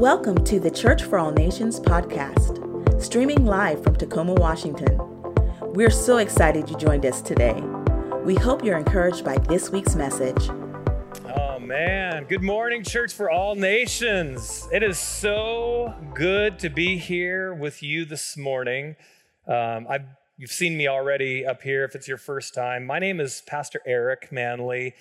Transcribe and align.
Welcome 0.00 0.42
to 0.44 0.58
the 0.58 0.70
Church 0.70 1.02
for 1.02 1.18
All 1.18 1.30
Nations 1.30 1.78
podcast, 1.78 3.02
streaming 3.02 3.44
live 3.44 3.84
from 3.84 3.96
Tacoma, 3.96 4.32
Washington. 4.32 4.98
We're 5.60 5.90
so 5.90 6.16
excited 6.16 6.70
you 6.70 6.76
joined 6.78 7.04
us 7.04 7.20
today. 7.20 7.62
We 8.24 8.34
hope 8.34 8.64
you're 8.64 8.78
encouraged 8.78 9.26
by 9.26 9.36
this 9.36 9.68
week's 9.68 9.94
message. 9.96 10.48
Oh, 11.36 11.58
man. 11.58 12.24
Good 12.24 12.42
morning, 12.42 12.82
Church 12.82 13.12
for 13.12 13.30
All 13.30 13.54
Nations. 13.54 14.66
It 14.72 14.82
is 14.82 14.98
so 14.98 15.94
good 16.14 16.58
to 16.60 16.70
be 16.70 16.96
here 16.96 17.52
with 17.52 17.82
you 17.82 18.06
this 18.06 18.38
morning. 18.38 18.96
Um, 19.46 19.86
I've, 19.86 20.06
you've 20.38 20.50
seen 20.50 20.78
me 20.78 20.88
already 20.88 21.44
up 21.44 21.60
here 21.60 21.84
if 21.84 21.94
it's 21.94 22.08
your 22.08 22.16
first 22.16 22.54
time. 22.54 22.86
My 22.86 23.00
name 23.00 23.20
is 23.20 23.42
Pastor 23.46 23.82
Eric 23.86 24.32
Manley. 24.32 24.94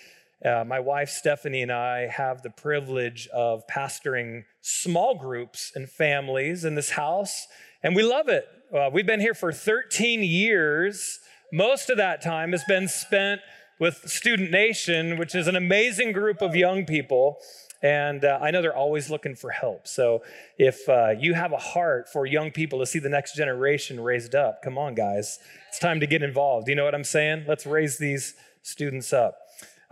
Uh, 0.44 0.64
my 0.66 0.80
wife 0.80 1.10
Stephanie 1.10 1.62
and 1.62 1.71
I 1.71 2.08
have 2.08 2.42
the 2.42 2.50
privilege 2.50 3.28
of 3.34 3.68
pastoring 3.68 4.46
small 4.61 5.16
groups 5.16 5.71
and 5.75 5.89
families 5.89 6.64
in 6.64 6.75
this 6.75 6.92
house, 6.92 7.47
and 7.84 7.96
we 7.96 8.04
love 8.04 8.30
it. 8.30 8.46
Uh, 8.74 8.89
we've 8.92 9.06
been 9.06 9.20
here 9.20 9.33
for 9.33 9.52
13 9.52 10.24
years. 10.24 11.20
Most 11.52 11.89
of 11.89 11.97
that 11.97 12.21
time 12.21 12.52
has 12.52 12.64
been 12.66 12.88
spent 12.88 13.42
with 13.80 13.96
Student 14.06 14.52
Nation, 14.52 15.18
which 15.18 15.36
is 15.36 15.47
an 15.47 15.56
amazing 15.56 16.11
group 16.11 16.42
of 16.42 16.56
young 16.56 16.86
people. 16.86 17.38
And 17.82 18.25
uh, 18.25 18.39
I 18.42 18.52
know 18.52 18.61
they're 18.61 18.75
always 18.75 19.10
looking 19.10 19.36
for 19.36 19.50
help. 19.50 19.88
So 19.88 20.21
if 20.58 20.88
uh, 20.89 21.11
you 21.18 21.33
have 21.33 21.54
a 21.54 21.58
heart 21.58 22.10
for 22.11 22.25
young 22.25 22.52
people 22.52 22.80
to 22.80 22.86
see 22.86 23.00
the 23.00 23.10
next 23.10 23.36
generation 23.36 24.00
raised 24.00 24.36
up, 24.36 24.61
come 24.61 24.78
on, 24.78 24.96
guys. 24.96 25.39
It's 25.69 25.80
time 25.80 26.02
to 26.02 26.08
get 26.08 26.21
involved. 26.21 26.68
You 26.68 26.75
know 26.75 26.83
what 26.83 26.94
I'm 26.94 27.06
saying? 27.06 27.46
Let's 27.47 27.66
raise 27.66 27.97
these 27.97 28.36
students 28.64 29.14
up. 29.14 29.38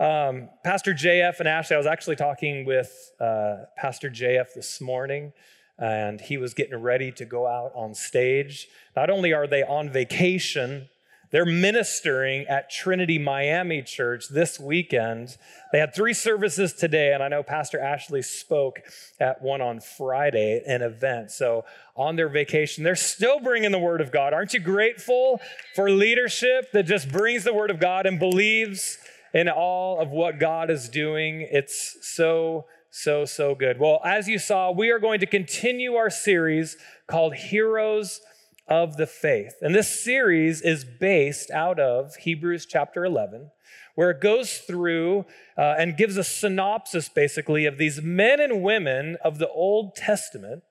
Um, 0.00 0.48
Pastor 0.62 0.94
JF 0.94 1.40
and 1.40 1.48
Ashley, 1.48 1.74
I 1.74 1.78
was 1.78 1.86
actually 1.86 2.14
talking 2.14 2.64
with 2.64 3.12
uh, 3.18 3.64
Pastor 3.76 4.08
JF 4.08 4.54
this 4.54 4.80
morning, 4.80 5.32
and 5.76 6.20
he 6.20 6.36
was 6.36 6.54
getting 6.54 6.80
ready 6.80 7.10
to 7.12 7.24
go 7.24 7.48
out 7.48 7.72
on 7.74 7.94
stage. 7.94 8.68
Not 8.94 9.10
only 9.10 9.32
are 9.32 9.48
they 9.48 9.64
on 9.64 9.90
vacation, 9.90 10.88
they're 11.32 11.44
ministering 11.44 12.46
at 12.46 12.70
Trinity 12.70 13.18
Miami 13.18 13.82
Church 13.82 14.28
this 14.28 14.60
weekend. 14.60 15.36
They 15.72 15.80
had 15.80 15.92
three 15.96 16.14
services 16.14 16.72
today, 16.74 17.12
and 17.12 17.20
I 17.20 17.26
know 17.26 17.42
Pastor 17.42 17.80
Ashley 17.80 18.22
spoke 18.22 18.80
at 19.18 19.42
one 19.42 19.60
on 19.60 19.80
Friday, 19.80 20.62
an 20.64 20.80
event. 20.80 21.32
So, 21.32 21.64
on 21.96 22.14
their 22.14 22.28
vacation, 22.28 22.84
they're 22.84 22.94
still 22.94 23.40
bringing 23.40 23.72
the 23.72 23.80
Word 23.80 24.00
of 24.00 24.12
God. 24.12 24.32
Aren't 24.32 24.54
you 24.54 24.60
grateful 24.60 25.40
for 25.74 25.90
leadership 25.90 26.70
that 26.72 26.84
just 26.84 27.10
brings 27.10 27.42
the 27.42 27.52
Word 27.52 27.72
of 27.72 27.80
God 27.80 28.06
and 28.06 28.20
believes 28.20 28.96
in 29.34 29.48
all 29.48 30.00
of 30.00 30.10
what 30.10 30.38
God 30.38 30.70
is 30.70 30.88
doing. 30.88 31.46
It's 31.50 31.96
so, 32.02 32.66
so, 32.90 33.24
so 33.24 33.54
good. 33.54 33.78
Well, 33.78 34.00
as 34.04 34.28
you 34.28 34.38
saw, 34.38 34.70
we 34.70 34.90
are 34.90 34.98
going 34.98 35.20
to 35.20 35.26
continue 35.26 35.94
our 35.94 36.10
series 36.10 36.76
called 37.06 37.34
Heroes 37.34 38.20
of 38.66 38.96
the 38.96 39.06
Faith. 39.06 39.54
And 39.60 39.74
this 39.74 40.02
series 40.02 40.60
is 40.60 40.84
based 40.84 41.50
out 41.50 41.80
of 41.80 42.16
Hebrews 42.16 42.66
chapter 42.66 43.04
11, 43.04 43.50
where 43.94 44.10
it 44.10 44.20
goes 44.20 44.58
through 44.58 45.24
uh, 45.56 45.74
and 45.78 45.96
gives 45.96 46.16
a 46.16 46.24
synopsis 46.24 47.08
basically 47.08 47.66
of 47.66 47.78
these 47.78 48.00
men 48.02 48.40
and 48.40 48.62
women 48.62 49.16
of 49.24 49.38
the 49.38 49.48
Old 49.48 49.96
Testament 49.96 50.62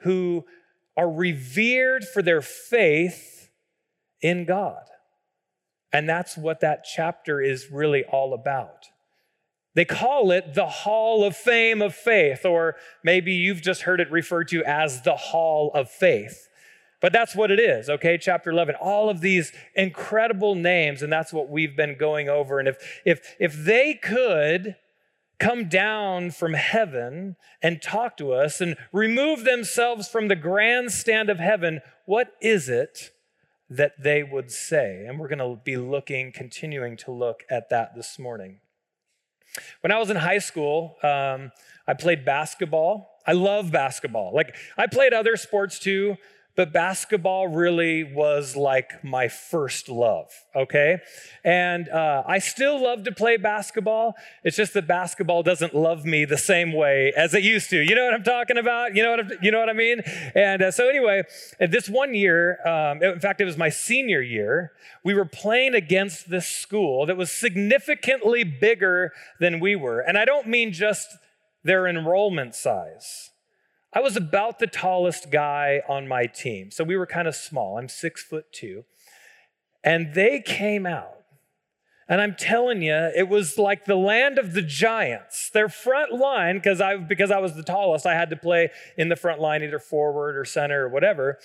who 0.00 0.44
are 0.96 1.10
revered 1.10 2.04
for 2.04 2.22
their 2.22 2.42
faith 2.42 3.50
in 4.20 4.44
God. 4.44 4.84
And 5.94 6.08
that's 6.08 6.36
what 6.36 6.58
that 6.60 6.84
chapter 6.84 7.40
is 7.40 7.70
really 7.70 8.02
all 8.04 8.34
about. 8.34 8.88
They 9.74 9.84
call 9.84 10.32
it 10.32 10.52
the 10.54 10.66
Hall 10.66 11.24
of 11.24 11.36
Fame 11.36 11.80
of 11.80 11.94
Faith, 11.94 12.44
or 12.44 12.74
maybe 13.04 13.32
you've 13.32 13.62
just 13.62 13.82
heard 13.82 14.00
it 14.00 14.10
referred 14.10 14.48
to 14.48 14.64
as 14.64 15.02
the 15.02 15.14
Hall 15.14 15.70
of 15.72 15.88
Faith. 15.88 16.48
But 17.00 17.12
that's 17.12 17.36
what 17.36 17.52
it 17.52 17.60
is, 17.60 17.88
okay? 17.88 18.18
Chapter 18.18 18.50
11. 18.50 18.74
All 18.80 19.08
of 19.08 19.20
these 19.20 19.52
incredible 19.76 20.56
names, 20.56 21.00
and 21.00 21.12
that's 21.12 21.32
what 21.32 21.48
we've 21.48 21.76
been 21.76 21.96
going 21.96 22.28
over. 22.28 22.58
And 22.58 22.66
if, 22.66 22.76
if, 23.04 23.36
if 23.38 23.54
they 23.54 23.94
could 23.94 24.74
come 25.38 25.68
down 25.68 26.32
from 26.32 26.54
heaven 26.54 27.36
and 27.62 27.80
talk 27.80 28.16
to 28.16 28.32
us 28.32 28.60
and 28.60 28.76
remove 28.92 29.44
themselves 29.44 30.08
from 30.08 30.26
the 30.26 30.36
grandstand 30.36 31.30
of 31.30 31.38
heaven, 31.38 31.82
what 32.04 32.32
is 32.40 32.68
it 32.68 33.12
that 33.70 34.02
they 34.02 34.22
would 34.22 34.50
say. 34.50 35.04
And 35.06 35.18
we're 35.18 35.28
going 35.28 35.38
to 35.38 35.60
be 35.62 35.76
looking, 35.76 36.32
continuing 36.32 36.96
to 36.98 37.10
look 37.10 37.44
at 37.50 37.70
that 37.70 37.94
this 37.94 38.18
morning. 38.18 38.60
When 39.80 39.92
I 39.92 39.98
was 39.98 40.10
in 40.10 40.16
high 40.16 40.38
school, 40.38 40.96
um, 41.02 41.52
I 41.86 41.94
played 41.94 42.24
basketball. 42.24 43.20
I 43.26 43.32
love 43.32 43.70
basketball. 43.70 44.34
Like, 44.34 44.54
I 44.76 44.86
played 44.86 45.14
other 45.14 45.36
sports 45.36 45.78
too, 45.78 46.16
but 46.56 46.72
basketball 46.72 47.48
really 47.48 48.04
was 48.04 48.54
like 48.54 49.02
my 49.02 49.26
first 49.26 49.88
love, 49.88 50.30
okay? 50.54 50.98
And 51.42 51.88
uh, 51.88 52.22
I 52.26 52.38
still 52.38 52.80
love 52.80 53.02
to 53.04 53.12
play 53.12 53.36
basketball. 53.36 54.14
It's 54.44 54.56
just 54.56 54.72
that 54.74 54.86
basketball 54.86 55.42
doesn't 55.42 55.74
love 55.74 56.04
me 56.04 56.24
the 56.24 56.38
same 56.38 56.72
way 56.72 57.12
as 57.16 57.34
it 57.34 57.42
used 57.42 57.70
to. 57.70 57.80
You 57.80 57.96
know 57.96 58.04
what 58.04 58.14
I'm 58.14 58.22
talking 58.22 58.56
about? 58.56 58.94
You 58.94 59.02
know 59.02 59.10
what, 59.10 59.20
I'm, 59.20 59.30
you 59.42 59.50
know 59.50 59.58
what 59.58 59.68
I 59.68 59.72
mean? 59.72 60.00
And 60.34 60.62
uh, 60.62 60.70
so, 60.70 60.88
anyway, 60.88 61.24
this 61.58 61.88
one 61.88 62.14
year, 62.14 62.64
um, 62.66 63.02
in 63.02 63.18
fact, 63.18 63.40
it 63.40 63.46
was 63.46 63.56
my 63.56 63.68
senior 63.68 64.20
year, 64.20 64.72
we 65.02 65.12
were 65.12 65.24
playing 65.24 65.74
against 65.74 66.30
this 66.30 66.46
school 66.46 67.06
that 67.06 67.16
was 67.16 67.32
significantly 67.32 68.44
bigger 68.44 69.12
than 69.40 69.58
we 69.58 69.74
were. 69.74 70.00
And 70.00 70.16
I 70.16 70.24
don't 70.24 70.46
mean 70.46 70.72
just 70.72 71.08
their 71.64 71.88
enrollment 71.88 72.54
size. 72.54 73.30
I 73.94 74.00
was 74.00 74.16
about 74.16 74.58
the 74.58 74.66
tallest 74.66 75.30
guy 75.30 75.80
on 75.88 76.08
my 76.08 76.26
team. 76.26 76.72
So 76.72 76.82
we 76.82 76.96
were 76.96 77.06
kind 77.06 77.28
of 77.28 77.36
small. 77.36 77.78
I'm 77.78 77.88
six 77.88 78.22
foot 78.22 78.52
two. 78.52 78.84
And 79.84 80.14
they 80.14 80.40
came 80.40 80.84
out. 80.84 81.10
And 82.08 82.20
I'm 82.20 82.34
telling 82.34 82.82
you, 82.82 83.10
it 83.16 83.28
was 83.28 83.56
like 83.56 83.86
the 83.86 83.94
land 83.94 84.38
of 84.38 84.52
the 84.52 84.62
giants. 84.62 85.48
Their 85.48 85.68
front 85.68 86.12
line, 86.12 86.56
because 86.56 86.80
I 86.80 86.96
because 86.96 87.30
I 87.30 87.38
was 87.38 87.54
the 87.54 87.62
tallest, 87.62 88.04
I 88.04 88.14
had 88.14 88.28
to 88.30 88.36
play 88.36 88.70
in 88.98 89.08
the 89.08 89.16
front 89.16 89.40
line, 89.40 89.62
either 89.62 89.78
forward 89.78 90.36
or 90.36 90.44
center 90.44 90.84
or 90.84 90.88
whatever. 90.88 91.38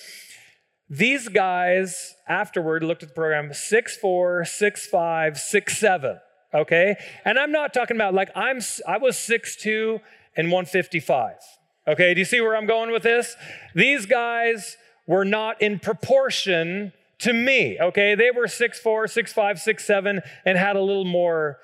These 0.90 1.30
guys 1.30 2.16
afterward 2.28 2.84
looked 2.84 3.04
at 3.04 3.10
the 3.10 3.16
program 3.16 3.54
six 3.54 3.96
four, 3.96 4.44
six 4.44 4.86
five, 4.86 5.38
six 5.38 5.78
seven. 5.78 6.20
Okay? 6.54 6.96
And 7.24 7.38
I'm 7.40 7.52
not 7.52 7.74
talking 7.74 7.96
about 7.96 8.14
like 8.14 8.30
I'm 8.36 8.60
I 8.88 8.98
was 8.98 9.18
six 9.18 9.56
two 9.56 10.00
and 10.36 10.52
155. 10.52 11.36
Okay, 11.90 12.14
do 12.14 12.20
you 12.20 12.26
see 12.26 12.40
where 12.40 12.56
I'm 12.56 12.68
going 12.68 12.92
with 12.92 13.02
this? 13.02 13.36
These 13.74 14.06
guys 14.06 14.78
were 15.08 15.26
not 15.26 15.60
in 15.60 15.80
proportion 15.80 16.94
to 17.18 17.34
me, 17.34 17.80
okay? 17.82 18.14
They 18.14 18.30
were 18.30 18.48
six 18.48 18.80
four, 18.80 19.08
six 19.08 19.34
five, 19.34 19.60
six 19.60 19.86
seven, 19.86 20.22
and 20.46 20.56
had 20.56 20.76
a 20.76 20.82
little 20.82 21.04
more 21.04 21.58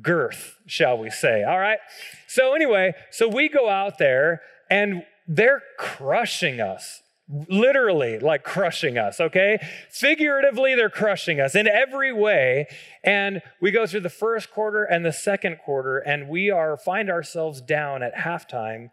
girth, 0.00 0.54
shall 0.66 0.96
we 0.96 1.10
say, 1.10 1.42
all 1.42 1.58
right? 1.58 1.80
So, 2.28 2.54
anyway, 2.54 2.94
so 3.10 3.26
we 3.26 3.48
go 3.48 3.68
out 3.68 3.98
there 3.98 4.40
and 4.70 5.02
they're 5.26 5.62
crushing 5.78 6.60
us. 6.60 7.00
Literally, 7.48 8.20
like 8.20 8.44
crushing 8.44 8.98
us, 8.98 9.18
okay? 9.18 9.58
Figuratively, 9.90 10.76
they're 10.76 10.90
crushing 10.90 11.40
us 11.40 11.54
in 11.56 11.66
every 11.66 12.12
way. 12.12 12.66
And 13.02 13.42
we 13.60 13.70
go 13.72 13.86
through 13.86 14.00
the 14.00 14.10
first 14.10 14.50
quarter 14.50 14.84
and 14.84 15.04
the 15.04 15.12
second 15.12 15.58
quarter, 15.64 15.98
and 15.98 16.28
we 16.28 16.50
are 16.50 16.76
find 16.76 17.10
ourselves 17.10 17.60
down 17.60 18.02
at 18.02 18.14
halftime 18.14 18.90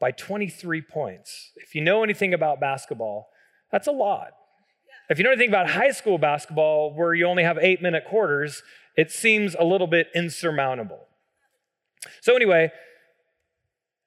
by 0.00 0.10
23 0.10 0.82
points. 0.82 1.52
If 1.56 1.74
you 1.74 1.80
know 1.80 2.02
anything 2.02 2.32
about 2.32 2.60
basketball, 2.60 3.28
that's 3.70 3.86
a 3.86 3.92
lot. 3.92 4.32
If 5.10 5.18
you 5.18 5.24
know 5.24 5.30
anything 5.30 5.48
about 5.48 5.70
high 5.70 5.90
school 5.90 6.18
basketball, 6.18 6.94
where 6.94 7.14
you 7.14 7.26
only 7.26 7.42
have 7.42 7.58
eight 7.58 7.80
minute 7.80 8.04
quarters, 8.04 8.62
it 8.96 9.10
seems 9.10 9.56
a 9.58 9.64
little 9.64 9.86
bit 9.86 10.08
insurmountable. 10.14 11.06
So, 12.20 12.36
anyway, 12.36 12.70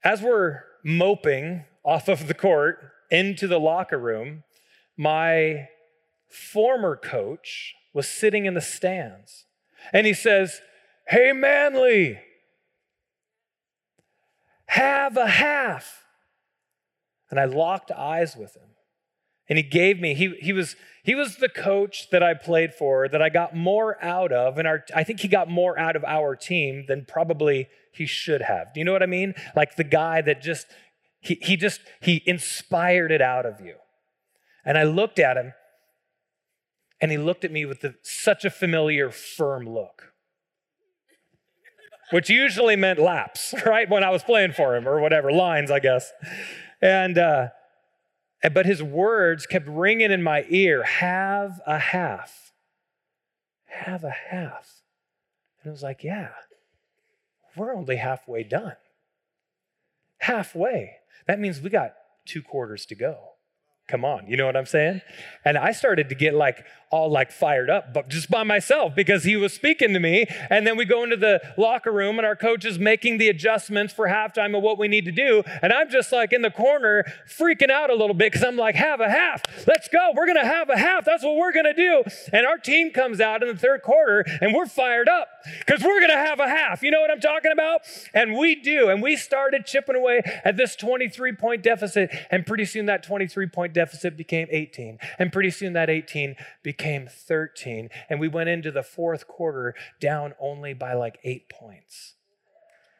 as 0.03 0.21
we're 0.21 0.61
moping 0.83 1.65
off 1.83 2.07
of 2.07 2.27
the 2.27 2.33
court 2.33 2.91
into 3.09 3.47
the 3.47 3.59
locker 3.59 3.97
room, 3.97 4.43
my 4.97 5.67
former 6.29 6.95
coach 6.95 7.73
was 7.93 8.07
sitting 8.07 8.45
in 8.45 8.53
the 8.53 8.61
stands 8.61 9.45
and 9.91 10.07
he 10.07 10.13
says, 10.13 10.61
Hey, 11.07 11.33
Manley, 11.33 12.19
have 14.71 15.17
a 15.17 15.27
half. 15.27 16.05
And 17.29 17.37
I 17.39 17.43
locked 17.43 17.91
eyes 17.91 18.37
with 18.37 18.55
him. 18.55 18.69
And 19.49 19.57
he 19.57 19.63
gave 19.63 19.99
me, 19.99 20.13
he, 20.13 20.33
he, 20.39 20.53
was, 20.53 20.77
he 21.03 21.13
was 21.13 21.37
the 21.37 21.49
coach 21.49 22.09
that 22.11 22.23
I 22.23 22.33
played 22.35 22.73
for, 22.73 23.09
that 23.09 23.21
I 23.21 23.27
got 23.27 23.53
more 23.53 24.01
out 24.01 24.31
of. 24.31 24.57
And 24.57 24.65
our, 24.65 24.85
I 24.95 25.03
think 25.03 25.19
he 25.19 25.27
got 25.27 25.49
more 25.49 25.77
out 25.77 25.97
of 25.97 26.05
our 26.05 26.37
team 26.37 26.85
than 26.87 27.05
probably 27.05 27.67
he 27.91 28.05
should 28.05 28.43
have. 28.43 28.73
Do 28.73 28.79
you 28.79 28.85
know 28.85 28.93
what 28.93 29.03
I 29.03 29.07
mean? 29.07 29.33
Like 29.57 29.75
the 29.75 29.83
guy 29.83 30.21
that 30.21 30.41
just, 30.41 30.67
he, 31.19 31.37
he 31.41 31.57
just, 31.57 31.81
he 31.99 32.23
inspired 32.25 33.11
it 33.11 33.21
out 33.21 33.45
of 33.45 33.59
you. 33.59 33.75
And 34.63 34.77
I 34.77 34.83
looked 34.83 35.19
at 35.19 35.35
him, 35.35 35.53
and 37.01 37.11
he 37.11 37.17
looked 37.17 37.43
at 37.43 37.51
me 37.51 37.65
with 37.65 37.81
the, 37.81 37.95
such 38.03 38.45
a 38.45 38.49
familiar, 38.49 39.09
firm 39.09 39.65
look. 39.67 40.10
Which 42.11 42.29
usually 42.29 42.75
meant 42.75 42.99
laps, 42.99 43.53
right? 43.65 43.89
When 43.89 44.03
I 44.03 44.09
was 44.09 44.23
playing 44.23 44.53
for 44.53 44.75
him 44.75 44.87
or 44.87 44.99
whatever, 44.99 45.31
lines, 45.31 45.71
I 45.71 45.79
guess. 45.79 46.11
And, 46.81 47.17
uh, 47.17 47.49
but 48.53 48.65
his 48.65 48.81
words 48.81 49.45
kept 49.45 49.67
ringing 49.67 50.11
in 50.11 50.23
my 50.23 50.45
ear 50.49 50.83
have 50.83 51.61
a 51.65 51.79
half. 51.79 52.51
Have 53.65 54.03
a 54.03 54.13
half. 54.29 54.81
And 55.61 55.69
it 55.69 55.71
was 55.71 55.83
like, 55.83 56.03
yeah, 56.03 56.29
we're 57.55 57.73
only 57.73 57.97
halfway 57.97 58.43
done. 58.43 58.75
Halfway. 60.19 60.97
That 61.27 61.39
means 61.39 61.61
we 61.61 61.69
got 61.69 61.93
two 62.25 62.41
quarters 62.41 62.85
to 62.87 62.95
go. 62.95 63.17
Come 63.87 64.05
on, 64.05 64.27
you 64.27 64.37
know 64.37 64.45
what 64.45 64.55
I'm 64.55 64.65
saying? 64.65 65.01
And 65.43 65.57
I 65.57 65.71
started 65.71 66.09
to 66.09 66.15
get 66.15 66.33
like 66.33 66.65
all 66.91 67.09
like 67.09 67.31
fired 67.31 67.69
up, 67.69 67.93
but 67.93 68.09
just 68.09 68.29
by 68.29 68.43
myself 68.43 68.93
because 68.93 69.23
he 69.23 69.37
was 69.37 69.53
speaking 69.53 69.93
to 69.93 69.99
me. 69.99 70.25
And 70.49 70.67
then 70.67 70.75
we 70.75 70.83
go 70.83 71.03
into 71.03 71.15
the 71.15 71.41
locker 71.57 71.91
room 71.91 72.19
and 72.19 72.25
our 72.25 72.35
coach 72.35 72.65
is 72.65 72.77
making 72.77 73.17
the 73.17 73.29
adjustments 73.29 73.93
for 73.93 74.07
halftime 74.07 74.55
of 74.55 74.61
what 74.61 74.77
we 74.77 74.89
need 74.89 75.05
to 75.05 75.11
do. 75.11 75.41
And 75.61 75.71
I'm 75.71 75.89
just 75.89 76.11
like 76.11 76.33
in 76.33 76.41
the 76.41 76.51
corner 76.51 77.05
freaking 77.27 77.71
out 77.71 77.89
a 77.89 77.95
little 77.95 78.13
bit 78.13 78.31
because 78.31 78.45
I'm 78.45 78.57
like, 78.57 78.75
have 78.75 78.99
a 78.99 79.09
half. 79.09 79.41
Let's 79.65 79.87
go. 79.87 80.11
We're 80.13 80.25
going 80.25 80.37
to 80.37 80.45
have 80.45 80.69
a 80.69 80.77
half. 80.77 81.05
That's 81.05 81.23
what 81.23 81.37
we're 81.37 81.53
going 81.53 81.65
to 81.65 81.73
do. 81.73 82.03
And 82.33 82.45
our 82.45 82.57
team 82.57 82.91
comes 82.91 83.21
out 83.21 83.41
in 83.41 83.47
the 83.47 83.57
third 83.57 83.83
quarter 83.83 84.25
and 84.41 84.53
we're 84.53 84.65
fired 84.65 85.07
up 85.07 85.29
because 85.65 85.81
we're 85.81 85.99
going 85.99 86.11
to 86.11 86.17
have 86.17 86.41
a 86.41 86.49
half. 86.49 86.83
You 86.83 86.91
know 86.91 86.99
what 86.99 87.09
I'm 87.09 87.21
talking 87.21 87.53
about? 87.53 87.81
And 88.13 88.35
we 88.35 88.55
do. 88.55 88.89
And 88.89 89.01
we 89.01 89.15
started 89.15 89.65
chipping 89.65 89.95
away 89.95 90.21
at 90.43 90.57
this 90.57 90.75
23 90.75 91.35
point 91.35 91.63
deficit. 91.63 92.11
And 92.29 92.45
pretty 92.45 92.65
soon 92.65 92.87
that 92.87 93.01
23 93.01 93.47
point 93.47 93.73
deficit 93.73 94.17
became 94.17 94.47
18. 94.51 94.99
And 95.17 95.31
pretty 95.31 95.51
soon 95.51 95.71
that 95.73 95.89
18 95.89 96.35
became 96.63 96.80
became 96.81 97.07
13. 97.07 97.89
And 98.09 98.19
we 98.19 98.27
went 98.27 98.49
into 98.49 98.71
the 98.71 98.83
fourth 98.83 99.27
quarter 99.27 99.75
down 99.99 100.33
only 100.39 100.73
by 100.73 100.93
like 100.93 101.19
eight 101.23 101.49
points. 101.49 102.15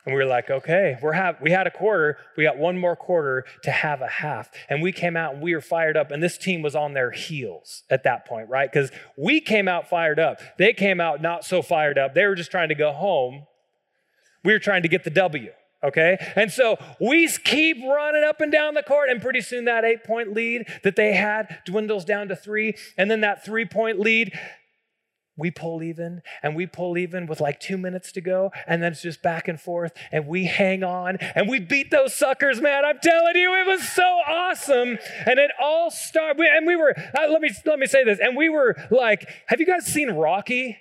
And 0.05 0.15
we 0.15 0.21
were 0.21 0.27
like, 0.27 0.49
okay, 0.49 0.97
we're 1.01 1.11
have, 1.13 1.37
we 1.41 1.51
had 1.51 1.67
a 1.67 1.71
quarter. 1.71 2.17
We 2.35 2.43
got 2.43 2.57
one 2.57 2.77
more 2.77 2.95
quarter 2.95 3.45
to 3.63 3.71
have 3.71 4.01
a 4.01 4.07
half. 4.07 4.49
And 4.67 4.81
we 4.81 4.91
came 4.91 5.15
out 5.15 5.35
and 5.35 5.43
we 5.43 5.53
were 5.53 5.61
fired 5.61 5.95
up. 5.95 6.09
And 6.09 6.23
this 6.23 6.37
team 6.37 6.63
was 6.63 6.75
on 6.75 6.93
their 6.93 7.11
heels 7.11 7.83
at 7.89 8.03
that 8.03 8.25
point, 8.25 8.49
right? 8.49 8.71
Because 8.71 8.91
we 9.15 9.41
came 9.41 9.67
out 9.67 9.89
fired 9.89 10.19
up. 10.19 10.39
They 10.57 10.73
came 10.73 10.99
out 10.99 11.21
not 11.21 11.45
so 11.45 11.61
fired 11.61 11.99
up. 11.99 12.15
They 12.15 12.25
were 12.25 12.35
just 12.35 12.49
trying 12.49 12.69
to 12.69 12.75
go 12.75 12.91
home. 12.91 13.45
We 14.43 14.53
were 14.53 14.59
trying 14.59 14.81
to 14.81 14.89
get 14.89 15.03
the 15.03 15.11
W 15.11 15.51
okay? 15.83 16.17
And 16.35 16.51
so 16.51 16.77
we 16.99 17.27
keep 17.27 17.77
running 17.83 18.23
up 18.23 18.41
and 18.41 18.51
down 18.51 18.73
the 18.73 18.83
court, 18.83 19.09
and 19.09 19.21
pretty 19.21 19.41
soon 19.41 19.65
that 19.65 19.83
eight 19.83 20.03
point 20.03 20.33
lead 20.33 20.67
that 20.83 20.95
they 20.95 21.13
had 21.13 21.59
dwindles 21.65 22.05
down 22.05 22.27
to 22.29 22.35
three. 22.35 22.75
And 22.97 23.09
then 23.09 23.21
that 23.21 23.43
three 23.45 23.65
point 23.65 23.99
lead, 23.99 24.31
we 25.37 25.49
pull 25.49 25.81
even 25.81 26.21
and 26.43 26.55
we 26.55 26.67
pull 26.67 26.97
even 26.97 27.25
with 27.25 27.39
like 27.41 27.59
two 27.59 27.77
minutes 27.77 28.11
to 28.11 28.21
go. 28.21 28.51
And 28.67 28.83
then 28.83 28.91
it's 28.91 29.01
just 29.01 29.23
back 29.23 29.47
and 29.47 29.59
forth, 29.59 29.91
and 30.11 30.27
we 30.27 30.45
hang 30.45 30.83
on 30.83 31.17
and 31.35 31.49
we 31.49 31.59
beat 31.59 31.89
those 31.89 32.13
suckers, 32.13 32.61
man. 32.61 32.85
I'm 32.85 32.99
telling 32.99 33.35
you, 33.35 33.53
it 33.55 33.65
was 33.65 33.87
so 33.87 34.03
awesome. 34.03 34.99
And 35.25 35.39
it 35.39 35.51
all 35.59 35.89
started, 35.89 36.45
and 36.45 36.67
we 36.67 36.75
were, 36.75 36.93
uh, 36.97 37.27
let, 37.29 37.41
me, 37.41 37.49
let 37.65 37.79
me 37.79 37.87
say 37.87 38.03
this, 38.03 38.19
and 38.21 38.37
we 38.37 38.49
were 38.49 38.75
like, 38.91 39.27
have 39.47 39.59
you 39.59 39.65
guys 39.65 39.85
seen 39.85 40.11
Rocky? 40.11 40.77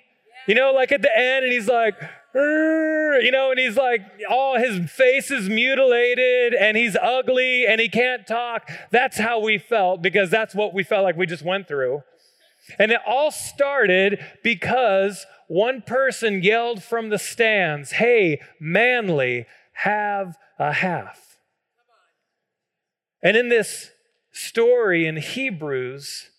You 0.47 0.55
know, 0.55 0.71
like 0.73 0.91
at 0.91 1.01
the 1.01 1.17
end, 1.17 1.45
and 1.45 1.53
he's 1.53 1.67
like, 1.67 1.95
you 2.33 3.29
know, 3.31 3.51
and 3.51 3.59
he's 3.59 3.75
like, 3.75 4.01
all 4.29 4.57
his 4.57 4.89
face 4.89 5.31
is 5.31 5.49
mutilated 5.49 6.53
and 6.53 6.77
he's 6.77 6.95
ugly 6.95 7.65
and 7.67 7.81
he 7.81 7.89
can't 7.89 8.25
talk. 8.25 8.69
That's 8.91 9.17
how 9.17 9.39
we 9.39 9.57
felt 9.57 10.01
because 10.01 10.29
that's 10.29 10.55
what 10.55 10.73
we 10.73 10.83
felt 10.83 11.03
like 11.03 11.17
we 11.17 11.25
just 11.25 11.43
went 11.43 11.67
through. 11.67 12.03
And 12.79 12.91
it 12.91 13.01
all 13.05 13.31
started 13.31 14.23
because 14.43 15.25
one 15.47 15.81
person 15.81 16.43
yelled 16.43 16.83
from 16.83 17.09
the 17.09 17.19
stands, 17.19 17.93
Hey, 17.93 18.39
Manley, 18.59 19.45
have 19.73 20.37
a 20.57 20.71
half. 20.71 21.37
And 23.21 23.35
in 23.35 23.49
this 23.49 23.91
story 24.31 25.05
in 25.05 25.17
Hebrews, 25.17 26.29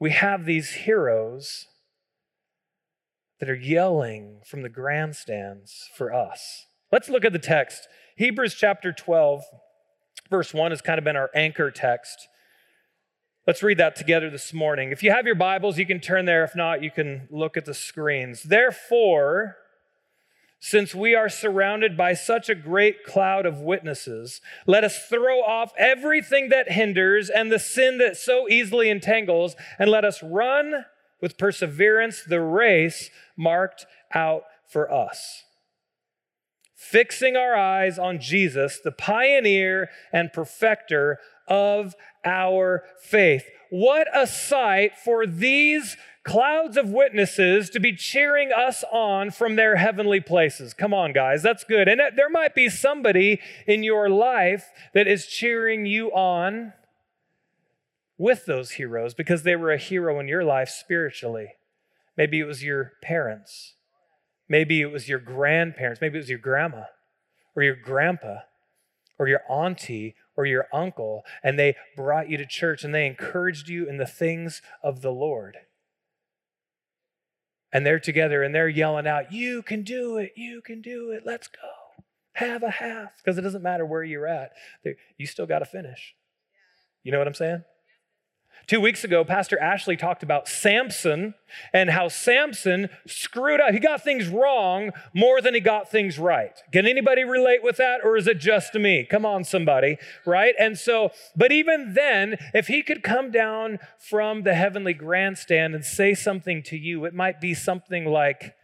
we 0.00 0.10
have 0.10 0.46
these 0.46 0.70
heroes 0.70 1.66
that 3.44 3.50
are 3.50 3.54
yelling 3.54 4.40
from 4.42 4.62
the 4.62 4.70
grandstands 4.70 5.90
for 5.94 6.14
us. 6.14 6.64
Let's 6.90 7.10
look 7.10 7.26
at 7.26 7.34
the 7.34 7.38
text. 7.38 7.86
Hebrews 8.16 8.54
chapter 8.54 8.90
12, 8.90 9.42
verse 10.30 10.54
1 10.54 10.70
has 10.70 10.80
kind 10.80 10.96
of 10.96 11.04
been 11.04 11.14
our 11.14 11.28
anchor 11.34 11.70
text. 11.70 12.26
Let's 13.46 13.62
read 13.62 13.76
that 13.76 13.96
together 13.96 14.30
this 14.30 14.54
morning. 14.54 14.92
If 14.92 15.02
you 15.02 15.10
have 15.10 15.26
your 15.26 15.34
Bibles, 15.34 15.76
you 15.76 15.84
can 15.84 16.00
turn 16.00 16.24
there. 16.24 16.42
If 16.42 16.56
not, 16.56 16.82
you 16.82 16.90
can 16.90 17.28
look 17.30 17.58
at 17.58 17.66
the 17.66 17.74
screens. 17.74 18.44
Therefore, 18.44 19.58
since 20.58 20.94
we 20.94 21.14
are 21.14 21.28
surrounded 21.28 21.98
by 21.98 22.14
such 22.14 22.48
a 22.48 22.54
great 22.54 23.04
cloud 23.04 23.44
of 23.44 23.60
witnesses, 23.60 24.40
let 24.66 24.84
us 24.84 25.06
throw 25.06 25.42
off 25.42 25.74
everything 25.76 26.48
that 26.48 26.72
hinders 26.72 27.28
and 27.28 27.52
the 27.52 27.58
sin 27.58 27.98
that 27.98 28.16
so 28.16 28.48
easily 28.48 28.88
entangles, 28.88 29.54
and 29.78 29.90
let 29.90 30.06
us 30.06 30.22
run 30.22 30.86
with 31.24 31.38
perseverance 31.38 32.22
the 32.22 32.42
race 32.42 33.08
marked 33.34 33.86
out 34.12 34.42
for 34.68 34.92
us. 34.92 35.42
Fixing 36.74 37.34
our 37.34 37.56
eyes 37.56 37.98
on 37.98 38.20
Jesus, 38.20 38.78
the 38.84 38.92
pioneer 38.92 39.88
and 40.12 40.34
perfecter 40.34 41.18
of 41.48 41.94
our 42.26 42.84
faith. 43.00 43.46
What 43.70 44.06
a 44.14 44.26
sight 44.26 44.98
for 45.02 45.26
these 45.26 45.96
clouds 46.24 46.76
of 46.76 46.90
witnesses 46.90 47.70
to 47.70 47.80
be 47.80 47.96
cheering 47.96 48.50
us 48.54 48.84
on 48.92 49.30
from 49.30 49.56
their 49.56 49.76
heavenly 49.76 50.20
places. 50.20 50.74
Come 50.74 50.92
on, 50.92 51.14
guys, 51.14 51.42
that's 51.42 51.64
good. 51.64 51.88
And 51.88 52.02
there 52.16 52.28
might 52.28 52.54
be 52.54 52.68
somebody 52.68 53.40
in 53.66 53.82
your 53.82 54.10
life 54.10 54.66
that 54.92 55.08
is 55.08 55.26
cheering 55.26 55.86
you 55.86 56.08
on 56.08 56.74
with 58.16 58.46
those 58.46 58.72
heroes 58.72 59.14
because 59.14 59.42
they 59.42 59.56
were 59.56 59.72
a 59.72 59.78
hero 59.78 60.18
in 60.20 60.28
your 60.28 60.44
life 60.44 60.68
spiritually. 60.68 61.54
Maybe 62.16 62.40
it 62.40 62.46
was 62.46 62.62
your 62.62 62.92
parents. 63.02 63.74
Maybe 64.48 64.80
it 64.80 64.92
was 64.92 65.08
your 65.08 65.18
grandparents. 65.18 66.00
Maybe 66.00 66.18
it 66.18 66.20
was 66.20 66.30
your 66.30 66.38
grandma 66.38 66.84
or 67.56 67.62
your 67.62 67.76
grandpa 67.76 68.38
or 69.18 69.28
your 69.28 69.40
auntie 69.48 70.14
or 70.36 70.44
your 70.44 70.66
uncle, 70.72 71.22
and 71.42 71.58
they 71.58 71.76
brought 71.96 72.28
you 72.28 72.36
to 72.36 72.46
church 72.46 72.82
and 72.82 72.94
they 72.94 73.06
encouraged 73.06 73.68
you 73.68 73.88
in 73.88 73.96
the 73.98 74.06
things 74.06 74.60
of 74.82 75.00
the 75.00 75.12
Lord. 75.12 75.56
And 77.72 77.84
they're 77.84 78.00
together 78.00 78.42
and 78.42 78.54
they're 78.54 78.68
yelling 78.68 79.06
out, 79.06 79.32
You 79.32 79.62
can 79.62 79.82
do 79.82 80.16
it, 80.16 80.32
you 80.36 80.60
can 80.60 80.80
do 80.80 81.10
it, 81.10 81.22
let's 81.24 81.48
go. 81.48 81.68
Have 82.34 82.64
a 82.64 82.70
half. 82.70 83.16
Because 83.18 83.38
it 83.38 83.42
doesn't 83.42 83.62
matter 83.62 83.86
where 83.86 84.02
you're 84.02 84.26
at, 84.26 84.52
you 85.16 85.26
still 85.26 85.46
got 85.46 85.60
to 85.60 85.64
finish. 85.64 86.14
You 87.04 87.12
know 87.12 87.18
what 87.18 87.28
I'm 87.28 87.34
saying? 87.34 87.64
Two 88.66 88.80
weeks 88.80 89.04
ago, 89.04 89.24
Pastor 89.24 89.60
Ashley 89.60 89.96
talked 89.96 90.22
about 90.22 90.48
Samson 90.48 91.34
and 91.72 91.90
how 91.90 92.08
Samson 92.08 92.88
screwed 93.06 93.60
up. 93.60 93.72
He 93.72 93.78
got 93.78 94.02
things 94.02 94.28
wrong 94.28 94.90
more 95.12 95.42
than 95.42 95.52
he 95.52 95.60
got 95.60 95.90
things 95.90 96.18
right. 96.18 96.58
Can 96.72 96.86
anybody 96.86 97.24
relate 97.24 97.62
with 97.62 97.76
that, 97.76 98.00
or 98.02 98.16
is 98.16 98.26
it 98.26 98.38
just 98.38 98.74
me? 98.74 99.04
Come 99.04 99.26
on, 99.26 99.44
somebody, 99.44 99.98
right? 100.24 100.54
And 100.58 100.78
so, 100.78 101.10
but 101.36 101.52
even 101.52 101.92
then, 101.92 102.36
if 102.54 102.68
he 102.68 102.82
could 102.82 103.02
come 103.02 103.30
down 103.30 103.80
from 103.98 104.44
the 104.44 104.54
heavenly 104.54 104.94
grandstand 104.94 105.74
and 105.74 105.84
say 105.84 106.14
something 106.14 106.62
to 106.64 106.76
you, 106.76 107.04
it 107.04 107.12
might 107.12 107.42
be 107.42 107.52
something 107.52 108.06
like, 108.06 108.54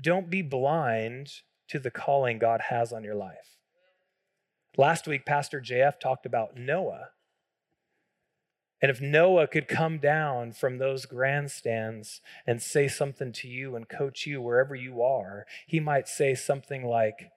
Don't 0.00 0.30
be 0.30 0.42
blind 0.42 1.28
to 1.68 1.80
the 1.80 1.90
calling 1.90 2.38
God 2.38 2.60
has 2.68 2.92
on 2.92 3.02
your 3.02 3.16
life. 3.16 3.58
Last 4.76 5.08
week, 5.08 5.26
Pastor 5.26 5.60
JF 5.60 5.98
talked 5.98 6.24
about 6.24 6.56
Noah 6.56 7.08
and 8.82 8.90
if 8.90 9.00
Noah 9.00 9.46
could 9.46 9.68
come 9.68 9.98
down 9.98 10.52
from 10.52 10.78
those 10.78 11.04
grandstands 11.04 12.20
and 12.46 12.62
say 12.62 12.88
something 12.88 13.32
to 13.32 13.48
you 13.48 13.76
and 13.76 13.88
coach 13.88 14.26
you 14.26 14.40
wherever 14.40 14.74
you 14.74 15.02
are, 15.02 15.46
he 15.66 15.80
might 15.80 16.08
say 16.08 16.34
something 16.34 16.84
like, 16.84 17.30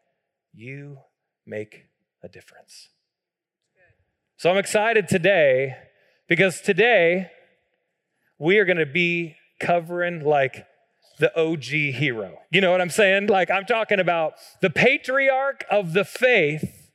You 0.53 0.99
make 1.45 1.85
a 2.23 2.29
difference. 2.29 2.89
So 4.37 4.49
I'm 4.49 4.57
excited 4.57 5.07
today 5.07 5.75
because 6.27 6.61
today 6.61 7.29
we 8.39 8.57
are 8.57 8.65
going 8.65 8.77
to 8.77 8.85
be 8.85 9.35
covering 9.59 10.23
like 10.23 10.65
the 11.19 11.37
OG 11.39 11.63
hero. 11.63 12.37
You 12.51 12.61
know 12.61 12.71
what 12.71 12.81
I'm 12.81 12.89
saying? 12.89 13.27
Like 13.27 13.51
I'm 13.51 13.65
talking 13.65 13.99
about 13.99 14.33
the 14.61 14.69
patriarch 14.69 15.65
of 15.69 15.93
the 15.93 16.05
faith, 16.05 16.91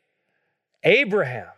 Abraham. 0.83 1.49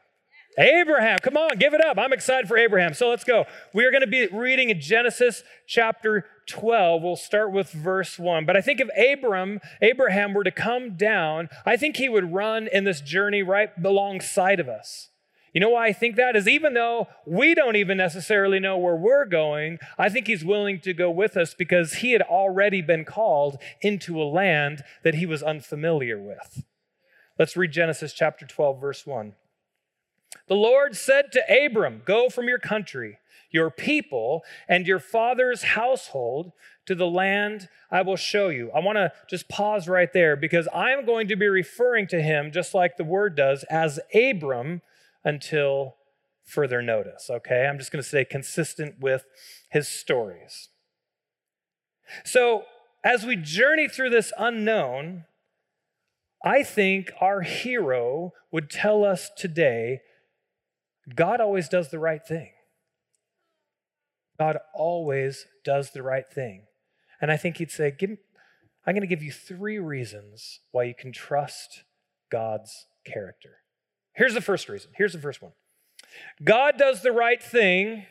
Abraham, 0.59 1.19
come 1.23 1.37
on, 1.37 1.59
give 1.59 1.75
it 1.75 1.85
up. 1.85 1.99
I'm 1.99 2.12
excited 2.12 2.49
for 2.49 2.59
Abraham. 2.59 2.92
So 2.92 3.09
let's 3.09 3.25
go. 3.25 3.45
We 3.73 3.85
are 3.85 3.90
going 3.90 4.00
to 4.02 4.07
be 4.07 4.26
reading 4.26 4.71
in 4.71 4.80
Genesis 4.80 5.42
chapter 5.66 6.26
12. 6.49 7.02
We'll 7.02 7.16
start 7.16 7.52
with 7.52 7.71
verse 7.71 8.19
1. 8.19 8.47
But 8.47 8.57
I 8.57 8.61
think 8.61 8.80
if 8.80 8.88
Abram, 8.97 9.61
Abraham 9.80 10.35
were 10.35 10.45
to 10.45 10.50
come 10.50 10.97
down, 10.97 11.49
I 11.64 11.76
think 11.76 11.97
he 11.97 12.09
would 12.09 12.33
run 12.33 12.66
in 12.66 12.85
this 12.85 13.00
journey 13.00 13.42
right 13.42 13.71
alongside 13.83 14.59
of 14.59 14.69
us. 14.69 15.09
You 15.52 15.61
know 15.61 15.71
why 15.71 15.87
I 15.87 15.92
think 15.92 16.16
that 16.16 16.37
is 16.37 16.47
even 16.47 16.75
though 16.75 17.09
we 17.26 17.54
don't 17.54 17.76
even 17.76 17.97
necessarily 17.97 18.61
know 18.61 18.78
where 18.78 18.95
we're 18.95 19.25
going, 19.25 19.78
I 19.99 20.09
think 20.09 20.26
he's 20.26 20.45
willing 20.45 20.80
to 20.80 20.95
go 20.95 21.11
with 21.11 21.37
us 21.37 21.54
because 21.54 21.95
he 21.95 22.12
had 22.12 22.23
already 22.23 22.83
been 22.83 23.04
called 23.04 23.59
into 23.80 24.21
a 24.21 24.25
land 24.25 24.85
that 25.02 25.14
he 25.14 25.26
was 25.26 25.42
unfamiliar 25.42 26.21
with. 26.21 26.62
Let's 27.38 27.57
read 27.57 27.73
Genesis 27.73 28.12
chapter 28.12 28.47
12, 28.47 28.80
verse 28.80 29.07
1. 29.07 29.35
The 30.49 30.55
Lord 30.55 30.97
said 30.97 31.33
to 31.33 31.65
Abram, 31.67 32.03
Go 32.05 32.29
from 32.29 32.49
your 32.49 32.59
country, 32.59 33.19
your 33.51 33.71
people, 33.71 34.43
and 34.69 34.87
your 34.87 34.99
father's 34.99 35.63
household 35.63 36.53
to 36.87 36.95
the 36.95 37.07
land 37.07 37.69
I 37.91 38.03
will 38.03 38.17
show 38.17 38.49
you. 38.49 38.71
I 38.73 38.81
want 38.81 38.97
to 38.97 39.13
just 39.29 39.49
pause 39.49 39.89
right 39.89 40.13
there 40.13 40.37
because 40.37 40.69
I'm 40.75 41.05
going 41.05 41.29
to 41.29 41.37
be 41.37 41.49
referring 41.49 42.07
to 42.09 42.23
him, 42.23 42.53
just 42.53 42.75
like 42.75 42.97
the 42.97 43.05
word 43.05 43.37
does, 43.37 43.65
as 43.65 44.01
Abram 44.15 44.83
until 45.25 45.97
further 46.45 46.83
notice, 46.83 47.31
okay? 47.31 47.67
I'm 47.67 47.79
just 47.79 47.93
going 47.93 48.03
to 48.03 48.09
say 48.09 48.25
consistent 48.25 49.01
with 49.01 49.25
his 49.71 49.89
stories. 49.89 50.69
So, 52.25 52.65
as 53.05 53.25
we 53.25 53.37
journey 53.37 53.89
through 53.89 54.11
this 54.11 54.33
unknown, 54.37 55.25
I 56.45 56.63
think 56.63 57.13
our 57.21 57.43
hero 57.43 58.33
would 58.51 58.69
tell 58.69 59.05
us 59.05 59.31
today 59.37 60.01
God 61.14 61.40
always 61.40 61.69
does 61.69 61.90
the 61.90 61.99
right 61.99 62.25
thing. 62.25 62.50
God 64.38 64.59
always 64.75 65.47
does 65.64 65.90
the 65.90 66.02
right 66.02 66.26
thing. 66.26 66.62
And 67.21 67.30
I 67.30 67.37
think 67.37 67.59
he'd 67.59 67.71
say, 67.71 67.90
give, 67.90 68.16
I'm 68.87 68.95
going 68.95 69.02
to 69.02 69.07
give 69.07 69.23
you 69.23 69.33
three 69.33 69.78
reasons 69.78 70.61
why 70.73 70.85
you 70.85 70.95
can 70.99 71.12
trust 71.12 71.85
God's 72.30 72.87
character. 73.04 73.57
Here's 74.14 74.35
the 74.35 74.40
first 74.40 74.69
reason. 74.69 74.92
Here's 74.97 75.12
the 75.12 75.21
first 75.21 75.42
one 75.42 75.52
God 76.42 76.78
does 76.78 77.02
the 77.02 77.12
right 77.12 77.42
thing 77.42 78.07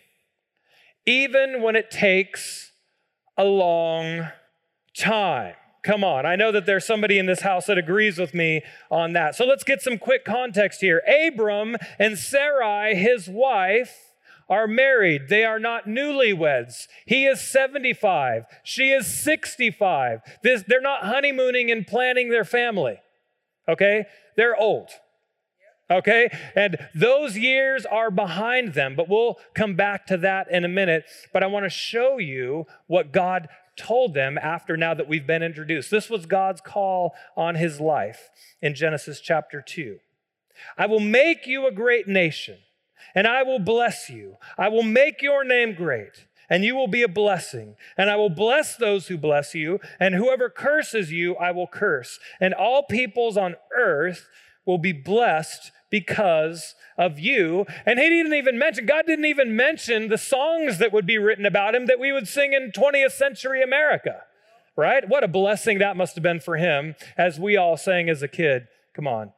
even 1.05 1.61
when 1.61 1.75
it 1.75 1.89
takes 1.89 2.71
a 3.37 3.43
long 3.43 4.27
time. 4.95 5.55
Come 5.81 6.03
on, 6.03 6.25
I 6.25 6.35
know 6.35 6.51
that 6.51 6.65
there's 6.65 6.85
somebody 6.85 7.17
in 7.17 7.25
this 7.25 7.41
house 7.41 7.67
that 7.67 7.77
agrees 7.77 8.17
with 8.17 8.33
me 8.33 8.63
on 8.91 9.13
that. 9.13 9.35
So 9.35 9.45
let's 9.45 9.63
get 9.63 9.81
some 9.81 9.97
quick 9.97 10.25
context 10.25 10.81
here. 10.81 11.01
Abram 11.07 11.77
and 11.97 12.17
Sarai, 12.17 12.95
his 12.95 13.29
wife, 13.29 14.09
are 14.49 14.67
married. 14.67 15.29
They 15.29 15.45
are 15.45 15.59
not 15.59 15.85
newlyweds. 15.85 16.87
He 17.05 17.25
is 17.25 17.39
75. 17.39 18.45
She 18.63 18.91
is 18.91 19.07
65. 19.07 20.21
This, 20.43 20.63
they're 20.67 20.81
not 20.81 21.05
honeymooning 21.05 21.71
and 21.71 21.85
planning 21.85 22.29
their 22.29 22.43
family. 22.43 22.97
Okay? 23.67 24.05
They're 24.35 24.59
old. 24.59 24.89
Okay? 25.91 26.29
And 26.55 26.77
those 26.95 27.37
years 27.37 27.85
are 27.85 28.11
behind 28.11 28.73
them, 28.73 28.95
but 28.95 29.07
we'll 29.07 29.37
come 29.53 29.75
back 29.75 30.07
to 30.07 30.17
that 30.17 30.51
in 30.51 30.65
a 30.65 30.69
minute. 30.69 31.05
But 31.31 31.43
I 31.43 31.47
want 31.47 31.65
to 31.65 31.69
show 31.69 32.17
you 32.17 32.65
what 32.87 33.11
God 33.11 33.47
told 33.79 34.13
them 34.13 34.37
after 34.37 34.77
now 34.77 34.93
that 34.93 35.07
we've 35.07 35.25
been 35.25 35.41
introduced. 35.41 35.89
This 35.89 36.09
was 36.09 36.25
God's 36.25 36.61
call 36.61 37.13
on 37.35 37.55
his 37.55 37.79
life 37.79 38.29
in 38.61 38.75
Genesis 38.75 39.21
chapter 39.21 39.61
2. 39.65 39.99
I 40.77 40.85
will 40.85 40.99
make 40.99 41.47
you 41.47 41.65
a 41.65 41.71
great 41.71 42.07
nation, 42.07 42.57
and 43.15 43.25
I 43.25 43.43
will 43.43 43.59
bless 43.59 44.09
you. 44.09 44.35
I 44.57 44.67
will 44.67 44.83
make 44.83 45.21
your 45.21 45.43
name 45.43 45.73
great, 45.73 46.25
and 46.49 46.65
you 46.65 46.75
will 46.75 46.87
be 46.87 47.01
a 47.01 47.07
blessing. 47.07 47.75
And 47.97 48.09
I 48.09 48.17
will 48.17 48.29
bless 48.29 48.75
those 48.75 49.07
who 49.07 49.17
bless 49.17 49.55
you, 49.55 49.79
and 49.99 50.13
whoever 50.13 50.49
curses 50.49 51.11
you, 51.11 51.35
I 51.37 51.51
will 51.51 51.67
curse. 51.67 52.19
And 52.41 52.53
all 52.53 52.83
peoples 52.83 53.37
on 53.37 53.55
earth 53.75 54.27
will 54.65 54.77
be 54.77 54.91
blessed 54.91 55.71
because 55.89 56.75
of 56.99 57.17
you. 57.17 57.65
And 57.85 57.97
he 57.97 58.09
didn't 58.09 58.33
even 58.33 58.59
mention, 58.59 58.85
God 58.85 59.07
didn't 59.07 59.25
even 59.25 59.55
mention 59.55 60.09
the 60.09 60.17
songs 60.17 60.77
that 60.77 60.93
would 60.93 61.07
be 61.07 61.17
written 61.17 61.45
about 61.45 61.73
him 61.73 61.87
that 61.87 61.99
we 61.99 62.11
would 62.11 62.27
sing 62.27 62.53
in 62.53 62.71
20th 62.71 63.13
century 63.13 63.63
America, 63.63 64.23
right? 64.75 65.07
What 65.07 65.23
a 65.23 65.27
blessing 65.27 65.79
that 65.79 65.97
must 65.97 66.13
have 66.15 66.23
been 66.23 66.41
for 66.41 66.57
him 66.57 66.95
as 67.17 67.39
we 67.39 67.57
all 67.57 67.77
sang 67.77 68.09
as 68.09 68.21
a 68.21 68.27
kid. 68.27 68.67
Come 68.93 69.07
on. 69.07 69.31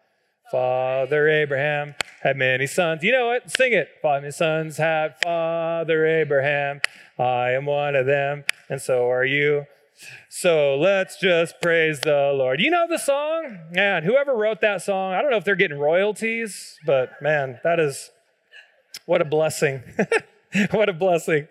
Father 0.51 1.30
Abraham 1.30 1.96
had 2.24 2.36
many 2.36 2.68
sons. 2.68 3.03
You 3.03 3.13
know 3.13 3.27
what? 3.27 3.50
Sing 3.50 3.72
it. 3.72 3.88
Father, 4.01 4.32
sons 4.32 4.75
had 4.75 5.15
Father 5.24 6.06
Abraham. 6.06 6.82
I 7.18 7.51
am 7.51 7.65
one 7.65 7.96
of 7.96 8.06
them, 8.06 8.44
and 8.68 8.82
so 8.82 9.10
are 9.10 9.24
you. 9.24 9.65
So 10.29 10.75
let's 10.75 11.20
just 11.20 11.62
praise 11.62 12.00
the 12.00 12.31
Lord. 12.34 12.60
You 12.60 12.72
know 12.72 12.88
the 12.88 12.98
song? 12.98 13.60
Man, 13.72 14.03
whoever 14.03 14.36
wrote 14.36 14.62
that 14.62 14.81
song, 14.81 15.13
I 15.13 15.22
don't 15.22 15.31
know 15.31 15.38
if 15.38 15.46
they're 15.46 15.55
getting 15.55 15.79
royalties, 15.79 16.77
but 16.86 17.22
man, 17.22 17.60
that 17.63 17.79
is 17.79 18.12
what 19.05 19.22
a 19.22 19.25
blessing. 19.25 19.84
what 20.72 20.89
a 20.89 20.93
blessing. 20.93 21.48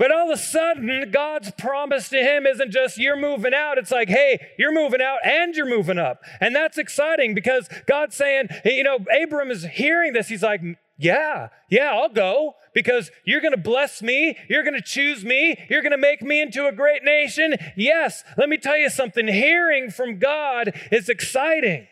But 0.00 0.10
all 0.10 0.32
of 0.32 0.38
a 0.38 0.40
sudden, 0.40 1.10
God's 1.10 1.50
promise 1.50 2.08
to 2.08 2.16
him 2.16 2.46
isn't 2.46 2.70
just 2.70 2.96
you're 2.96 3.20
moving 3.20 3.52
out. 3.52 3.76
It's 3.76 3.90
like, 3.90 4.08
hey, 4.08 4.48
you're 4.58 4.72
moving 4.72 5.02
out 5.02 5.18
and 5.24 5.54
you're 5.54 5.68
moving 5.68 5.98
up. 5.98 6.22
And 6.40 6.56
that's 6.56 6.78
exciting 6.78 7.34
because 7.34 7.68
God's 7.86 8.16
saying, 8.16 8.48
you 8.64 8.82
know, 8.82 8.98
Abram 9.22 9.50
is 9.50 9.64
hearing 9.64 10.14
this. 10.14 10.28
He's 10.28 10.42
like, 10.42 10.62
yeah, 10.96 11.48
yeah, 11.68 11.92
I'll 11.92 12.08
go 12.08 12.54
because 12.74 13.10
you're 13.24 13.40
going 13.40 13.52
to 13.52 13.58
bless 13.58 14.02
me. 14.02 14.36
You're 14.48 14.62
going 14.62 14.74
to 14.74 14.82
choose 14.82 15.24
me. 15.24 15.56
You're 15.68 15.82
going 15.82 15.92
to 15.92 15.98
make 15.98 16.22
me 16.22 16.40
into 16.40 16.66
a 16.66 16.72
great 16.72 17.04
nation. 17.04 17.56
Yes, 17.76 18.24
let 18.36 18.48
me 18.48 18.56
tell 18.56 18.76
you 18.76 18.90
something. 18.90 19.28
Hearing 19.28 19.90
from 19.90 20.18
God 20.18 20.72
is 20.90 21.08
exciting. 21.08 21.86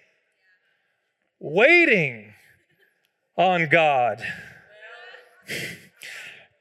Waiting 1.41 2.35
on 3.37 3.69
God 3.69 4.23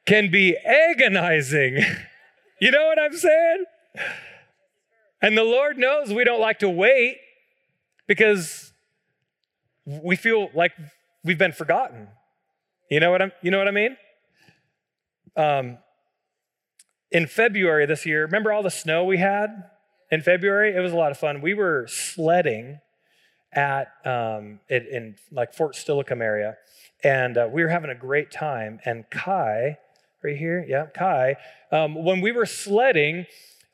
can 0.05 0.31
be 0.31 0.55
agonizing. 0.57 1.83
You 2.59 2.71
know 2.71 2.85
what 2.87 2.99
I'm 2.99 3.13
saying? 3.13 3.65
And 5.21 5.37
the 5.37 5.43
Lord 5.43 5.77
knows 5.77 6.13
we 6.13 6.23
don't 6.23 6.39
like 6.39 6.59
to 6.59 6.69
wait 6.69 7.17
because 8.07 8.71
we 9.85 10.15
feel 10.15 10.49
like 10.53 10.71
we've 11.23 11.37
been 11.37 11.51
forgotten. 11.51 12.07
You 12.89 12.99
know 12.99 13.11
what 13.11 13.21
I'm 13.21 13.31
you 13.41 13.51
know 13.51 13.57
what 13.57 13.67
I 13.67 13.71
mean? 13.71 13.97
Um, 15.37 15.77
in 17.11 17.27
February 17.27 17.85
this 17.85 18.05
year, 18.05 18.23
remember 18.23 18.51
all 18.51 18.63
the 18.63 18.69
snow 18.69 19.05
we 19.05 19.17
had 19.17 19.49
in 20.11 20.21
February? 20.21 20.75
It 20.75 20.79
was 20.79 20.91
a 20.91 20.95
lot 20.95 21.11
of 21.11 21.17
fun. 21.17 21.41
We 21.41 21.53
were 21.53 21.85
sledding 21.87 22.79
at 23.53 23.87
um, 24.03 24.59
in 24.69 25.15
like 25.31 25.53
Fort 25.53 25.75
Steilacoom 25.75 26.21
area, 26.21 26.57
and 27.03 27.37
uh, 27.37 27.47
we 27.49 27.63
were 27.63 27.69
having 27.69 27.89
a 27.89 27.95
great 27.95 28.31
time. 28.31 28.79
And 28.83 29.09
Kai, 29.09 29.77
right 30.23 30.37
here, 30.37 30.65
yeah, 30.67 30.87
Kai, 30.93 31.35
um, 31.71 32.03
when 32.03 32.19
we 32.19 32.31
were 32.33 32.45
sledding, 32.45 33.25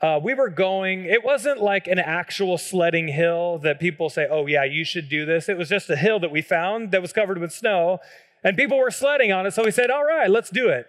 uh, 0.01 0.19
we 0.21 0.33
were 0.33 0.49
going, 0.49 1.05
it 1.05 1.23
wasn't 1.23 1.61
like 1.61 1.87
an 1.87 1.97
actual 1.97 2.57
sledding 2.57 3.07
hill 3.07 3.57
that 3.59 3.79
people 3.79 4.09
say, 4.09 4.27
oh, 4.29 4.45
yeah, 4.47 4.65
you 4.65 4.83
should 4.83 5.07
do 5.07 5.25
this. 5.25 5.47
It 5.47 5.57
was 5.57 5.69
just 5.69 5.89
a 5.89 5.95
hill 5.95 6.19
that 6.19 6.29
we 6.29 6.41
found 6.41 6.91
that 6.91 7.01
was 7.01 7.13
covered 7.13 7.37
with 7.37 7.53
snow 7.53 7.99
and 8.43 8.57
people 8.57 8.77
were 8.77 8.91
sledding 8.91 9.31
on 9.31 9.45
it. 9.45 9.53
So 9.53 9.63
we 9.63 9.71
said, 9.71 9.89
all 9.89 10.03
right, 10.03 10.29
let's 10.29 10.49
do 10.49 10.67
it. 10.67 10.87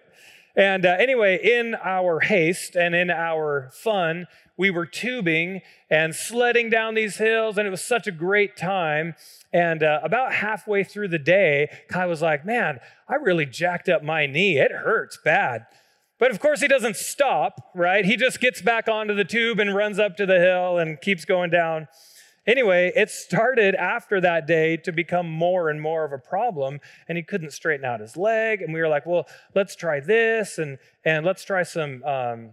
And 0.55 0.85
uh, 0.85 0.95
anyway, 0.99 1.39
in 1.41 1.75
our 1.83 2.21
haste 2.21 2.75
and 2.75 2.95
in 2.95 3.09
our 3.09 3.69
fun, 3.73 4.27
we 4.57 4.69
were 4.69 4.85
tubing 4.85 5.61
and 5.89 6.15
sledding 6.15 6.69
down 6.69 6.95
these 6.95 7.17
hills, 7.17 7.57
and 7.57 7.67
it 7.67 7.71
was 7.71 7.83
such 7.83 8.07
a 8.07 8.11
great 8.11 8.55
time. 8.55 9.15
And 9.51 9.83
uh, 9.83 9.99
about 10.01 10.33
halfway 10.33 10.83
through 10.83 11.09
the 11.09 11.19
day, 11.19 11.69
Kai 11.89 12.05
was 12.05 12.21
like, 12.21 12.45
Man, 12.45 12.79
I 13.09 13.15
really 13.15 13.45
jacked 13.45 13.89
up 13.89 14.03
my 14.03 14.25
knee. 14.25 14.57
It 14.57 14.71
hurts 14.71 15.19
bad. 15.23 15.65
But 16.17 16.31
of 16.31 16.39
course, 16.39 16.61
he 16.61 16.67
doesn't 16.69 16.95
stop, 16.95 17.71
right? 17.75 18.05
He 18.05 18.15
just 18.15 18.39
gets 18.39 18.61
back 18.61 18.87
onto 18.87 19.13
the 19.13 19.25
tube 19.25 19.59
and 19.59 19.75
runs 19.75 19.99
up 19.99 20.15
to 20.17 20.25
the 20.25 20.39
hill 20.39 20.77
and 20.77 20.99
keeps 21.01 21.25
going 21.25 21.49
down. 21.49 21.89
Anyway, 22.47 22.91
it 22.95 23.09
started 23.09 23.73
after 23.75 24.21
that 24.21 24.45
day 24.45 24.77
to 24.77 24.91
become 24.91 25.29
more 25.29 25.69
and 25.69 25.81
more 25.81 26.05
of 26.05 26.11
a 26.11 26.17
problem, 26.17 26.79
and 27.07 27.17
he 27.17 27.23
couldn't 27.23 27.51
straighten 27.51 27.85
out 27.85 27.99
his 27.99 28.15
leg. 28.15 28.61
And 28.61 28.73
we 28.73 28.79
were 28.79 28.87
like, 28.87 29.05
well, 29.05 29.27
let's 29.55 29.75
try 29.75 29.99
this, 29.99 30.57
and, 30.57 30.77
and 31.03 31.25
let's 31.25 31.43
try 31.43 31.63
some 31.63 32.03
um, 32.03 32.51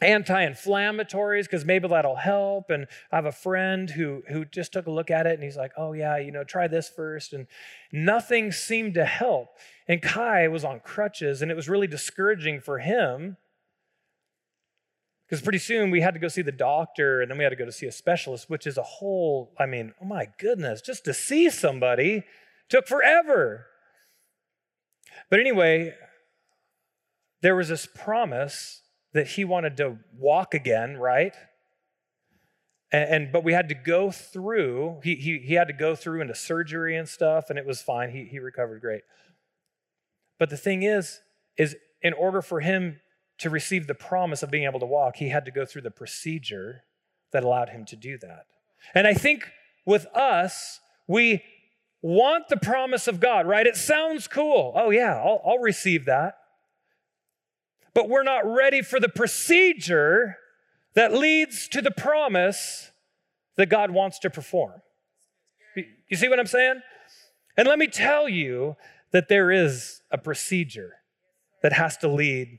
anti-inflammatories 0.00 1.44
because 1.44 1.64
maybe 1.64 1.88
that'll 1.88 2.16
help 2.16 2.68
and 2.68 2.86
i 3.10 3.16
have 3.16 3.24
a 3.24 3.32
friend 3.32 3.88
who 3.88 4.22
who 4.28 4.44
just 4.44 4.70
took 4.70 4.86
a 4.86 4.90
look 4.90 5.10
at 5.10 5.26
it 5.26 5.32
and 5.32 5.42
he's 5.42 5.56
like 5.56 5.72
oh 5.78 5.94
yeah 5.94 6.18
you 6.18 6.30
know 6.30 6.44
try 6.44 6.68
this 6.68 6.86
first 6.86 7.32
and 7.32 7.46
nothing 7.92 8.52
seemed 8.52 8.92
to 8.92 9.06
help 9.06 9.56
and 9.88 10.02
kai 10.02 10.46
was 10.48 10.64
on 10.66 10.80
crutches 10.80 11.40
and 11.40 11.50
it 11.50 11.54
was 11.54 11.66
really 11.66 11.86
discouraging 11.86 12.60
for 12.60 12.78
him 12.78 13.38
because 15.28 15.42
pretty 15.42 15.58
soon 15.58 15.90
we 15.90 16.00
had 16.00 16.14
to 16.14 16.20
go 16.20 16.28
see 16.28 16.42
the 16.42 16.52
doctor 16.52 17.20
and 17.20 17.30
then 17.30 17.38
we 17.38 17.44
had 17.44 17.50
to 17.50 17.56
go 17.56 17.64
to 17.64 17.72
see 17.72 17.86
a 17.86 17.92
specialist, 17.92 18.48
which 18.48 18.66
is 18.66 18.78
a 18.78 18.82
whole, 18.82 19.52
I 19.58 19.66
mean, 19.66 19.92
oh 20.00 20.04
my 20.04 20.28
goodness, 20.38 20.80
just 20.80 21.04
to 21.06 21.14
see 21.14 21.50
somebody 21.50 22.22
took 22.68 22.86
forever. 22.86 23.66
But 25.28 25.40
anyway, 25.40 25.94
there 27.42 27.56
was 27.56 27.68
this 27.68 27.86
promise 27.86 28.82
that 29.14 29.28
he 29.28 29.44
wanted 29.44 29.76
to 29.78 29.98
walk 30.16 30.54
again, 30.54 30.96
right? 30.96 31.34
And, 32.92 33.10
and, 33.10 33.32
but 33.32 33.42
we 33.42 33.52
had 33.52 33.68
to 33.70 33.74
go 33.74 34.12
through, 34.12 35.00
he, 35.02 35.16
he, 35.16 35.38
he 35.38 35.54
had 35.54 35.66
to 35.66 35.74
go 35.74 35.96
through 35.96 36.20
into 36.20 36.36
surgery 36.36 36.96
and 36.96 37.08
stuff, 37.08 37.50
and 37.50 37.58
it 37.58 37.66
was 37.66 37.82
fine. 37.82 38.10
He, 38.10 38.24
he 38.24 38.38
recovered 38.38 38.80
great. 38.80 39.02
But 40.38 40.50
the 40.50 40.56
thing 40.56 40.84
is, 40.84 41.20
is 41.58 41.74
in 42.00 42.12
order 42.12 42.42
for 42.42 42.60
him 42.60 43.00
to 43.38 43.50
receive 43.50 43.86
the 43.86 43.94
promise 43.94 44.42
of 44.42 44.50
being 44.50 44.64
able 44.64 44.80
to 44.80 44.86
walk, 44.86 45.16
he 45.16 45.28
had 45.28 45.44
to 45.44 45.50
go 45.50 45.64
through 45.64 45.82
the 45.82 45.90
procedure 45.90 46.84
that 47.32 47.44
allowed 47.44 47.68
him 47.70 47.84
to 47.86 47.96
do 47.96 48.16
that. 48.18 48.46
And 48.94 49.06
I 49.06 49.14
think 49.14 49.50
with 49.84 50.06
us, 50.14 50.80
we 51.06 51.42
want 52.02 52.48
the 52.48 52.56
promise 52.56 53.08
of 53.08 53.20
God, 53.20 53.46
right? 53.46 53.66
It 53.66 53.76
sounds 53.76 54.28
cool. 54.28 54.72
Oh, 54.74 54.90
yeah, 54.90 55.14
I'll, 55.16 55.42
I'll 55.44 55.58
receive 55.58 56.04
that. 56.06 56.38
But 57.94 58.08
we're 58.08 58.22
not 58.22 58.46
ready 58.46 58.82
for 58.82 59.00
the 59.00 59.08
procedure 59.08 60.36
that 60.94 61.12
leads 61.12 61.68
to 61.68 61.82
the 61.82 61.90
promise 61.90 62.90
that 63.56 63.68
God 63.68 63.90
wants 63.90 64.18
to 64.20 64.30
perform. 64.30 64.82
You 66.08 66.16
see 66.16 66.28
what 66.28 66.38
I'm 66.38 66.46
saying? 66.46 66.80
And 67.56 67.66
let 67.66 67.78
me 67.78 67.86
tell 67.86 68.28
you 68.28 68.76
that 69.12 69.28
there 69.28 69.50
is 69.50 70.02
a 70.10 70.18
procedure 70.18 70.92
that 71.62 71.72
has 71.72 71.96
to 71.98 72.08
lead 72.08 72.58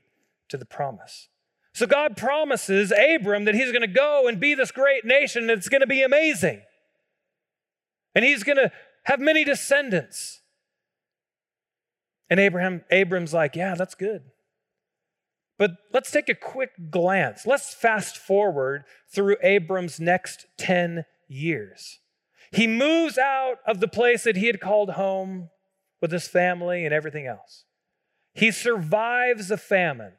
to 0.50 0.58
the 0.58 0.66
promise. 0.66 1.30
So 1.74 1.86
God 1.86 2.18
promises 2.18 2.92
Abram 2.92 3.46
that 3.46 3.56
he's 3.56 3.72
going 3.72 3.82
to 3.82 3.88
go 3.88 4.28
and 4.28 4.40
be 4.40 4.56
this 4.56 4.72
great 4.72 5.06
nation 5.06 5.44
and 5.44 5.52
it's 5.52 5.70
going 5.70 5.82
to 5.82 5.88
be 5.88 6.02
amazing. 6.02 6.62
And 8.16 8.26
he's 8.26 8.44
going 8.44 8.58
to 8.58 8.72
have 9.04 9.20
many 9.20 9.44
descendants. 9.44 10.42
And 12.30 12.40
Abraham 12.40 12.84
Abram's 12.90 13.34
like, 13.34 13.56
"Yeah, 13.56 13.76
that's 13.76 13.96
good." 13.96 14.24
But 15.58 15.72
let's 15.94 16.12
take 16.12 16.30
a 16.30 16.36
quick 16.36 16.72
glance. 16.90 17.46
Let's 17.46 17.74
fast 17.74 18.18
forward 18.18 18.84
through 19.10 19.38
Abram's 19.42 20.00
next 20.00 20.46
10 20.58 21.06
years. 21.28 22.00
He 22.52 22.68
moves 22.68 23.18
out 23.18 23.58
of 23.66 23.80
the 23.80 23.88
place 23.88 24.24
that 24.24 24.38
he 24.38 24.48
had 24.48 24.60
called 24.60 24.92
home 24.92 25.50
with 26.00 26.12
his 26.12 26.28
family 26.28 26.86
and 26.86 26.94
everything 26.94 27.26
else. 27.26 27.66
He 28.34 28.52
survives 28.52 29.50
a 29.50 29.58
famine. 29.58 30.14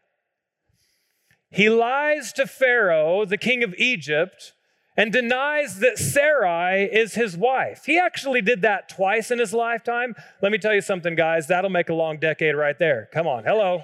He 1.51 1.69
lies 1.69 2.33
to 2.35 2.47
Pharaoh, 2.47 3.25
the 3.25 3.39
king 3.39 3.63
of 3.63 3.75
Egypt, 3.79 4.53
and 4.97 5.13
denies 5.13 5.79
that 5.79 5.97
Sarai 5.97 6.85
is 6.85 7.15
his 7.15 7.37
wife. 7.37 7.85
He 7.87 7.99
actually 7.99 8.43
did 8.43 8.63
that 8.63 8.89
twice 8.89 9.31
in 9.31 9.39
his 9.39 9.55
lifetime. 9.55 10.15
Let 10.43 10.53
me 10.53 10.59
tell 10.59 10.75
you 10.75 10.81
something, 10.81 11.15
guys, 11.15 11.47
that'll 11.47 11.71
make 11.71 11.89
a 11.89 11.95
long 11.95 12.19
decade 12.19 12.55
right 12.55 12.79
there. 12.79 13.09
Come 13.13 13.27
on, 13.27 13.45
hello. 13.45 13.83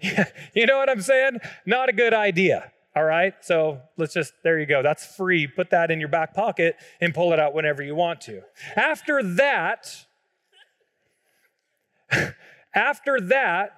you 0.54 0.66
know 0.66 0.78
what 0.78 0.88
I'm 0.88 1.02
saying? 1.02 1.38
Not 1.66 1.88
a 1.88 1.92
good 1.92 2.14
idea. 2.14 2.70
All 2.96 3.04
right. 3.04 3.34
So 3.40 3.80
let's 3.96 4.14
just, 4.14 4.34
there 4.44 4.58
you 4.58 4.66
go. 4.66 4.82
That's 4.82 5.04
free. 5.04 5.48
Put 5.48 5.70
that 5.70 5.90
in 5.90 5.98
your 5.98 6.08
back 6.08 6.34
pocket 6.34 6.76
and 7.00 7.12
pull 7.12 7.32
it 7.32 7.40
out 7.40 7.52
whenever 7.52 7.82
you 7.82 7.94
want 7.94 8.20
to. 8.22 8.42
After 8.76 9.22
that, 9.34 10.04
after 12.74 13.20
that, 13.20 13.72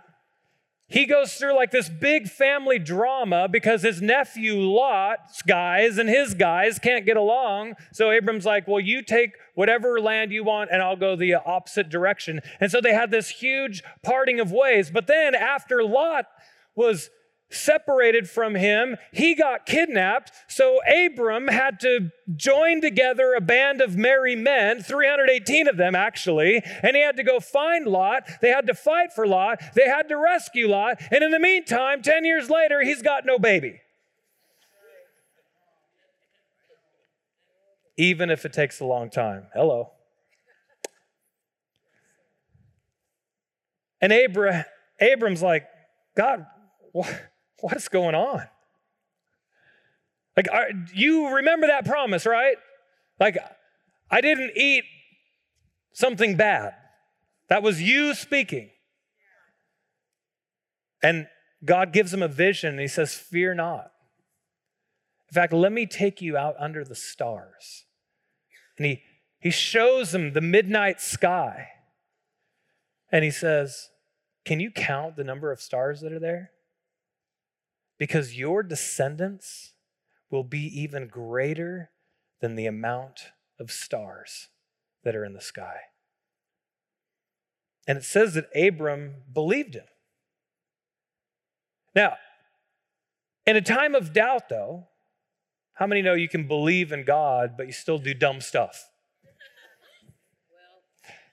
he 0.89 1.05
goes 1.05 1.35
through 1.35 1.57
like 1.57 1.73
this 1.73 1.89
big 1.89 2.29
family 2.29 2.79
drama 2.79 3.49
because 3.49 3.83
his 3.83 4.01
nephew 4.01 4.55
Lot's 4.55 5.43
guys 5.43 5.99
and 5.99 6.09
his 6.09 6.35
guys 6.35 6.79
can't 6.79 7.05
get 7.05 7.17
along. 7.17 7.75
So 7.93 8.13
Abram's 8.13 8.45
like, 8.45 8.69
Well, 8.69 8.79
you 8.79 9.03
take 9.03 9.33
whatever 9.55 10.01
land 10.01 10.31
you 10.31 10.45
want 10.45 10.71
and 10.71 10.81
I'll 10.81 10.97
go 10.97 11.17
the 11.17 11.35
opposite 11.35 11.89
direction. 11.89 12.41
And 12.61 12.71
so 12.71 12.81
they 12.81 12.95
had 12.95 13.11
this 13.11 13.31
huge 13.31 13.83
parting 14.05 14.39
of 14.39 14.53
ways. 14.53 14.91
But 14.91 15.09
then 15.09 15.35
after 15.35 15.83
Lot 15.83 16.27
was 16.77 17.11
separated 17.49 18.29
from 18.29 18.55
him. 18.55 18.97
He 19.13 19.35
got 19.35 19.67
kidnapped. 19.67 20.33
So 20.49 20.81
Abram 20.85 21.49
had 21.49 21.81
to 21.81 22.11
join 22.35 22.81
together 22.81 23.35
a 23.35 23.41
band 23.41 23.81
of 23.81 23.97
merry 23.97 24.37
men, 24.37 24.83
318 24.83 25.69
of 25.69 25.77
them 25.77 25.95
actually, 25.95 26.63
and 26.83 26.97
he 26.97 27.03
had 27.03 27.17
to 27.17 27.23
go 27.23 27.41
find 27.41 27.87
Lot. 27.87 28.29
They 28.41 28.51
had 28.51 28.67
to 28.67 28.75
fight 28.75 29.13
for 29.13 29.27
Lot. 29.27 29.61
They 29.75 29.87
had 29.87 30.09
to 30.09 30.17
rescue 30.17 30.69
Lot. 30.69 31.01
And 31.11 31.23
in 31.23 31.31
the 31.31 31.39
meantime, 31.39 32.03
10 32.03 32.25
years 32.25 32.51
later, 32.51 32.83
he's 32.83 33.03
got 33.03 33.25
no 33.25 33.39
baby. 33.39 33.81
Even 37.97 38.29
if 38.29 38.45
it 38.45 38.53
takes 38.53 38.81
a 38.81 38.85
long 38.85 39.09
time. 39.09 39.47
Hello. 39.55 39.93
And 44.03 44.13
Abra- 44.13 44.67
Abram's 45.01 45.43
like, 45.43 45.67
God, 46.15 46.47
what? 46.93 47.31
What 47.61 47.77
is 47.77 47.89
going 47.89 48.15
on? 48.15 48.43
Like, 50.37 50.49
are, 50.53 50.69
you 50.93 51.35
remember 51.35 51.67
that 51.67 51.87
promise, 51.87 52.27
right? 52.27 52.57
Like, 53.19 53.39
I 54.11 54.21
didn't 54.21 54.53
eat 54.57 54.85
something 55.93 56.37
bad. 56.37 56.75
That 57.49 57.63
was 57.63 57.81
you 57.81 58.15
speaking. 58.15 58.71
And 61.03 61.27
God 61.65 61.93
gives 61.93 62.13
him 62.13 62.23
a 62.23 62.29
vision 62.29 62.73
and 62.73 62.81
he 62.81 62.89
says, 62.89 63.15
Fear 63.15 63.55
not. 63.55 63.91
In 65.31 65.35
fact, 65.35 65.53
let 65.53 65.73
me 65.73 65.87
take 65.87 66.21
you 66.21 66.37
out 66.37 66.55
under 66.59 66.85
the 66.85 66.95
stars. 66.95 67.85
And 68.77 68.87
he, 68.87 69.03
he 69.41 69.51
shows 69.51 70.15
him 70.15 70.33
the 70.33 70.41
midnight 70.41 71.01
sky. 71.01 71.69
And 73.11 73.25
he 73.25 73.31
says, 73.31 73.89
Can 74.45 74.61
you 74.61 74.71
count 74.71 75.17
the 75.17 75.25
number 75.25 75.51
of 75.51 75.61
stars 75.61 76.01
that 76.03 76.13
are 76.13 76.21
there? 76.21 76.51
Because 77.99 78.39
your 78.39 78.63
descendants 78.63 79.73
will 80.31 80.45
be 80.45 80.65
even 80.81 81.09
greater 81.09 81.91
than 82.41 82.55
the 82.55 82.67
amount 82.67 83.33
of 83.59 83.71
stars 83.71 84.49
that 85.05 85.17
are 85.17 85.25
in 85.25 85.33
the 85.33 85.41
sky. 85.41 85.77
And 87.87 87.99
it 87.99 88.05
says 88.05 88.35
that 88.35 88.49
Abram 88.55 89.23
believed 89.33 89.75
him. 89.75 89.87
Now, 91.95 92.17
in 93.47 93.57
a 93.57 93.63
time 93.63 93.95
of 93.95 94.13
doubt, 94.13 94.49
though, 94.49 94.89
how 95.75 95.87
many 95.87 96.03
know 96.03 96.15
you 96.15 96.29
can 96.29 96.49
believe 96.49 96.91
in 96.91 97.05
God, 97.05 97.53
but 97.57 97.67
you 97.67 97.73
still 97.73 97.99
do 97.99 98.13
dumb 98.13 98.41
stuff? 98.41 98.91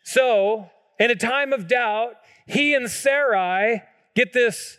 So, 0.03 0.69
in 0.99 1.09
a 1.09 1.15
time 1.15 1.53
of 1.53 1.67
doubt, 1.67 2.15
he 2.45 2.73
and 2.73 2.89
Sarai 2.89 3.81
get 4.15 4.33
this 4.33 4.77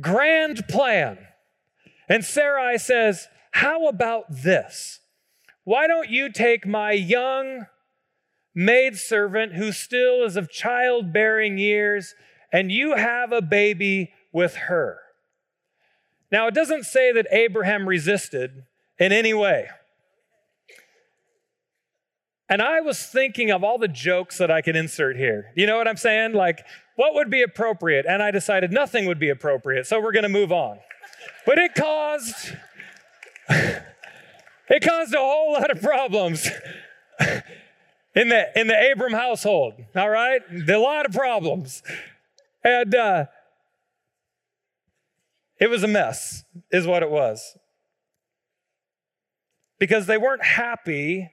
grand 0.00 0.66
plan. 0.68 1.18
And 2.08 2.24
Sarai 2.24 2.78
says, 2.78 3.28
How 3.52 3.88
about 3.88 4.24
this? 4.30 5.00
Why 5.64 5.86
don't 5.86 6.10
you 6.10 6.30
take 6.30 6.66
my 6.66 6.92
young 6.92 7.66
maidservant 8.54 9.54
who 9.54 9.72
still 9.72 10.24
is 10.24 10.36
of 10.36 10.50
childbearing 10.50 11.58
years 11.58 12.14
and 12.52 12.70
you 12.70 12.94
have 12.94 13.32
a 13.32 13.42
baby 13.42 14.12
with 14.32 14.54
her? 14.54 14.98
Now, 16.30 16.46
it 16.48 16.54
doesn't 16.54 16.84
say 16.84 17.12
that 17.12 17.26
Abraham 17.30 17.88
resisted 17.88 18.64
in 18.98 19.12
any 19.12 19.32
way. 19.32 19.68
And 22.48 22.60
I 22.60 22.80
was 22.80 23.06
thinking 23.06 23.50
of 23.50 23.64
all 23.64 23.78
the 23.78 23.88
jokes 23.88 24.38
that 24.38 24.50
I 24.50 24.60
could 24.60 24.76
insert 24.76 25.16
here. 25.16 25.52
You 25.56 25.66
know 25.66 25.78
what 25.78 25.88
I'm 25.88 25.96
saying? 25.96 26.34
Like, 26.34 26.64
what 26.96 27.14
would 27.14 27.30
be 27.30 27.42
appropriate? 27.42 28.06
And 28.06 28.22
I 28.22 28.30
decided 28.30 28.72
nothing 28.72 29.06
would 29.06 29.18
be 29.18 29.28
appropriate, 29.28 29.86
so 29.86 30.00
we're 30.00 30.12
going 30.12 30.24
to 30.24 30.28
move 30.28 30.52
on. 30.52 30.78
But 31.46 31.58
it 31.58 31.74
caused 31.74 32.54
it 33.48 34.82
caused 34.82 35.14
a 35.14 35.18
whole 35.18 35.52
lot 35.52 35.70
of 35.70 35.80
problems 35.82 36.48
in 38.14 38.28
the 38.28 38.58
in 38.58 38.68
the 38.68 38.92
Abram 38.92 39.12
household. 39.12 39.74
All 39.96 40.10
right, 40.10 40.40
a 40.68 40.78
lot 40.78 41.06
of 41.06 41.12
problems, 41.12 41.82
and 42.62 42.94
uh, 42.94 43.26
it 45.60 45.68
was 45.68 45.82
a 45.82 45.88
mess, 45.88 46.44
is 46.70 46.86
what 46.86 47.02
it 47.02 47.10
was, 47.10 47.56
because 49.78 50.06
they 50.06 50.18
weren't 50.18 50.44
happy 50.44 51.30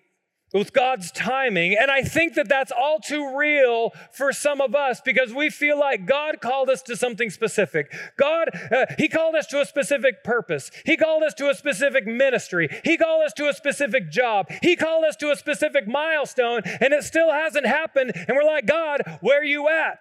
with 0.54 0.74
God's 0.74 1.12
timing. 1.12 1.76
And 1.80 1.90
I 1.90 2.02
think 2.02 2.36
that 2.36 2.50
that's 2.50 2.72
all 2.72 3.00
too 3.00 3.38
real 3.38 3.92
for 4.12 4.34
some 4.34 4.62
of 4.62 4.76
us 4.76 5.02
because 5.04 5.34
we 5.34 5.50
feel 5.50 5.80
like 5.80 6.06
God 6.06 6.42
called 6.42 6.70
us 6.70 6.82
to 6.84 6.96
something 6.96 7.30
specific. 7.30 7.94
God, 8.18 8.50
uh, 8.72 8.86
He 8.98 9.08
called 9.08 9.36
us 9.36 9.48
to 9.48 9.62
a 9.62 9.66
specific 9.66 10.24
purpose. 10.24 10.72
He 10.86 10.98
called 10.98 11.24
us 11.24 11.34
to 11.36 11.50
a 11.50 11.56
specific 11.56 12.06
ministry. 12.06 12.70
He 12.84 12.98
called 12.98 13.24
us 13.24 13.34
to 13.34 13.48
a 13.48 13.54
specific 13.54 14.12
job. 14.12 14.48
He 14.62 14.76
called 14.76 15.06
us 15.06 15.16
to 15.18 15.32
a 15.32 15.36
specific 15.36 15.88
milestone, 15.88 16.62
and 16.66 16.94
it 16.94 17.04
still 17.04 17.32
hasn't 17.32 17.66
happened. 17.66 18.12
And 18.16 18.36
we're 18.36 18.44
like, 18.44 18.66
God, 18.66 19.02
where 19.22 19.40
are 19.40 19.44
you 19.44 19.70
at? 19.70 20.00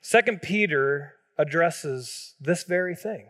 Second 0.00 0.42
Peter 0.42 1.14
addresses 1.38 2.34
this 2.38 2.64
very 2.64 2.94
thing. 2.94 3.28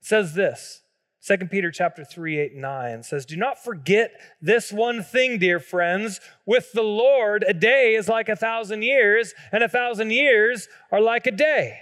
It 0.00 0.06
says 0.06 0.34
this 0.34 0.83
2 1.26 1.38
Peter 1.46 1.70
chapter 1.70 2.04
3, 2.04 2.38
8, 2.38 2.54
9 2.54 3.02
says, 3.02 3.24
Do 3.24 3.36
not 3.36 3.62
forget 3.62 4.12
this 4.42 4.70
one 4.70 5.02
thing, 5.02 5.38
dear 5.38 5.58
friends. 5.58 6.20
With 6.44 6.72
the 6.72 6.82
Lord, 6.82 7.44
a 7.48 7.54
day 7.54 7.94
is 7.94 8.08
like 8.08 8.28
a 8.28 8.36
thousand 8.36 8.82
years, 8.82 9.32
and 9.50 9.64
a 9.64 9.68
thousand 9.68 10.10
years 10.10 10.68
are 10.92 11.00
like 11.00 11.26
a 11.26 11.30
day. 11.30 11.78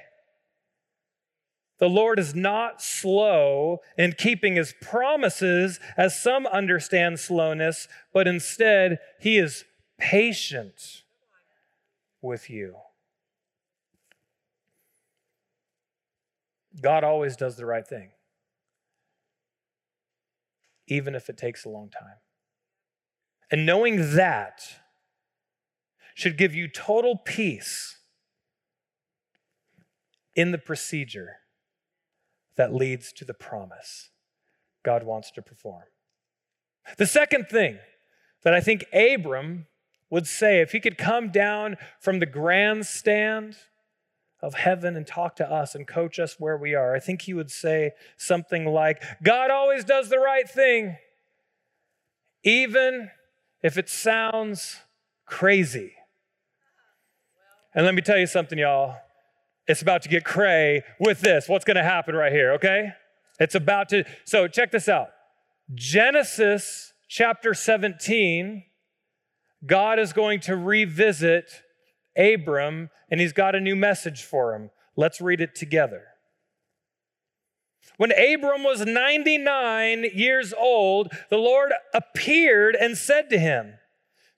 The 1.81 1.89
Lord 1.89 2.21
is 2.21 2.37
not 2.37 2.81
slow 2.81 3.81
in 3.99 4.13
keeping 4.13 4.55
his 4.55 4.75
promises, 4.81 5.81
as 5.97 6.17
some 6.17 6.47
understand 6.47 7.19
slowness, 7.19 7.89
but 8.13 8.29
instead, 8.29 9.01
he 9.19 9.39
is 9.39 9.65
patient 9.99 11.03
with 12.21 12.49
you. 12.49 12.77
God 16.81 17.03
always 17.03 17.35
does 17.35 17.57
the 17.57 17.67
right 17.67 17.85
thing, 17.85 18.12
even 20.87 21.15
if 21.15 21.29
it 21.29 21.37
takes 21.37 21.65
a 21.65 21.69
long 21.69 21.89
time. 21.91 22.17
And 23.51 23.67
knowing 23.67 24.15
that 24.15 24.61
should 26.15 26.39
give 26.39 26.55
you 26.55 26.69
total 26.69 27.17
peace 27.17 27.99
in 30.35 30.51
the 30.51 30.59
procedure 30.59 31.37
that 32.57 32.75
leads 32.75 33.13
to 33.13 33.25
the 33.25 33.35
promise 33.35 34.11
God 34.83 35.05
wants 35.05 35.31
to 35.33 35.43
perform. 35.43 35.85
The 36.99 37.07
second 37.07 37.49
thing 37.49 37.79
that 38.43 38.55
I 38.55 38.61
think 38.61 38.85
Abram 38.93 39.67
would 40.11 40.27
say, 40.27 40.61
if 40.61 40.73
he 40.73 40.81
could 40.81 40.99
come 40.99 41.31
down 41.31 41.77
from 42.01 42.19
the 42.19 42.27
grandstand 42.27 43.57
of 44.43 44.55
heaven 44.55 44.97
and 44.97 45.07
talk 45.07 45.37
to 45.37 45.51
us 45.51 45.75
and 45.75 45.87
coach 45.87 46.19
us 46.19 46.37
where 46.39 46.57
we 46.57 46.75
are, 46.75 46.95
I 46.95 47.01
think 47.01 47.23
he 47.23 47.35
would 47.35 47.51
say 47.51 47.93
something 48.17 48.67
like, 48.67 49.03
God 49.23 49.51
always 49.51 49.85
does 49.85 50.09
the 50.09 50.19
right 50.19 50.49
thing, 50.49 50.97
even 52.43 53.11
if 53.63 53.79
it 53.79 53.89
sounds 53.89 54.81
crazy. 55.27 55.93
And 57.75 57.87
let 57.87 57.95
me 57.95 58.03
tell 58.03 58.19
you 58.19 58.27
something, 58.27 58.59
y'all. 58.59 58.97
It's 59.67 59.81
about 59.81 60.03
to 60.03 60.09
get 60.09 60.25
cray 60.25 60.83
with 60.99 61.21
this. 61.21 61.49
What's 61.49 61.65
going 61.65 61.77
to 61.77 61.85
happen 61.85 62.15
right 62.15 62.33
here, 62.33 62.53
okay? 62.55 62.93
It's 63.39 63.55
about 63.55 63.89
to. 63.91 64.05
So 64.25 64.49
check 64.49 64.73
this 64.73 64.89
out 64.89 65.09
Genesis 65.73 66.93
chapter 67.09 67.55
17, 67.55 68.65
God 69.67 69.99
is 69.99 70.13
going 70.13 70.41
to 70.41 70.57
revisit 70.57 71.63
Abram 72.17 72.91
and 73.11 73.21
he's 73.21 73.33
got 73.33 73.55
a 73.55 73.61
new 73.61 73.77
message 73.77 74.23
for 74.23 74.55
him. 74.55 74.71
Let's 74.97 75.21
read 75.21 75.41
it 75.41 75.55
together. 75.55 76.05
When 77.97 78.13
Abram 78.13 78.65
was 78.65 78.87
99 78.87 80.07
years 80.15 80.53
old, 80.53 81.13
the 81.31 81.37
Lord 81.37 81.73
appeared 81.93 82.77
and 82.79 82.97
said 82.97 83.29
to 83.31 83.39
him, 83.39 83.75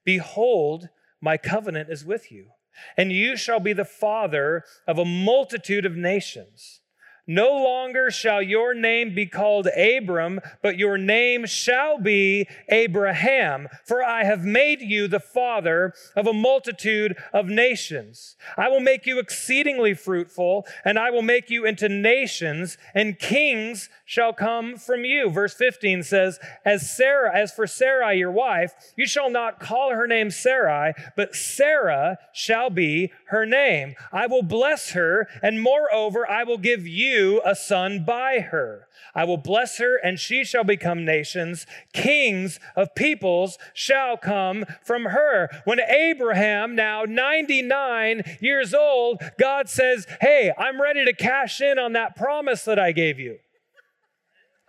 Behold, 0.05 0.89
my 1.21 1.37
covenant 1.37 1.91
is 1.91 2.05
with 2.05 2.31
you 2.31 2.51
and 2.97 3.13
you 3.13 3.37
shall 3.37 3.61
be 3.61 3.73
the 3.73 3.85
father 3.85 4.65
of 4.87 4.99
a 4.99 5.05
multitude 5.05 5.87
of 5.87 5.97
nations. 5.97 6.81
No 7.27 7.53
longer 7.53 8.11
shall 8.11 8.43
your 8.43 8.75
name 8.75 9.15
be 9.15 9.25
called 9.25 9.67
Abram, 9.69 10.41
but 10.61 10.79
your 10.79 10.99
name 10.99 11.47
shall 11.47 11.99
be 11.99 12.47
Abraham, 12.69 13.69
for 13.87 14.05
I 14.05 14.25
have 14.25 14.45
made 14.45 14.83
you 14.83 15.09
the 15.09 15.21
father 15.21 15.95
of 16.15 16.27
a 16.27 16.35
multitude 16.35 17.17
of 17.33 17.47
nations. 17.47 18.37
I 18.59 18.69
will 18.69 18.81
make 18.81 19.07
you 19.07 19.19
exceedingly 19.19 19.95
fruitful, 19.95 20.67
and 20.85 20.99
I 20.99 21.11
will 21.11 21.23
make 21.23 21.49
you 21.49 21.65
into 21.65 21.89
nations, 21.89 22.77
and 22.95 23.19
kings 23.19 23.89
shall 24.05 24.35
come 24.35 24.77
from 24.77 25.07
you. 25.07 25.31
Verse 25.31 25.55
15 25.55 26.03
says, 26.03 26.39
As 26.63 26.95
Sarah, 26.95 27.35
as 27.35 27.53
for 27.53 27.67
Sarai 27.67 28.19
your 28.19 28.33
wife, 28.33 28.75
you 28.97 29.07
shall 29.07 29.31
not 29.31 29.61
call 29.61 29.93
her 29.93 30.07
name 30.07 30.31
Sarai, 30.31 30.93
but 31.17 31.35
Sarah 31.35 32.19
shall 32.35 32.69
be 32.69 33.13
her 33.29 33.47
name. 33.47 33.95
I 34.13 34.27
will 34.27 34.43
bless 34.43 34.91
her, 34.91 35.27
and 35.43 35.63
moreover, 35.63 36.29
I 36.29 36.45
will 36.45 36.59
give 36.59 36.87
you 36.87 37.14
you 37.15 37.41
a 37.45 37.55
son 37.55 38.05
by 38.05 38.41
her. 38.41 38.87
I 39.15 39.25
will 39.25 39.37
bless 39.37 39.79
her, 39.79 39.97
and 39.97 40.19
she 40.19 40.45
shall 40.45 40.65
become 40.65 41.05
nations. 41.05 41.67
Kings 41.93 42.59
of 42.75 42.95
peoples 42.95 43.59
shall 43.73 44.17
come 44.17 44.65
from 44.83 45.05
her. 45.07 45.49
When 45.65 45.79
Abraham, 45.81 46.75
now 46.75 47.05
99 47.05 48.23
years 48.41 48.75
old, 48.75 49.23
God 49.39 49.69
says, 49.69 50.07
Hey, 50.21 50.53
I'm 50.59 50.83
ready 50.83 51.05
to 51.05 51.13
cash 51.13 51.61
in 51.61 51.79
on 51.79 51.93
that 51.93 52.17
promise 52.17 52.65
that 52.65 52.79
I 52.79 52.93
gave 52.93 53.21
you. 53.21 53.39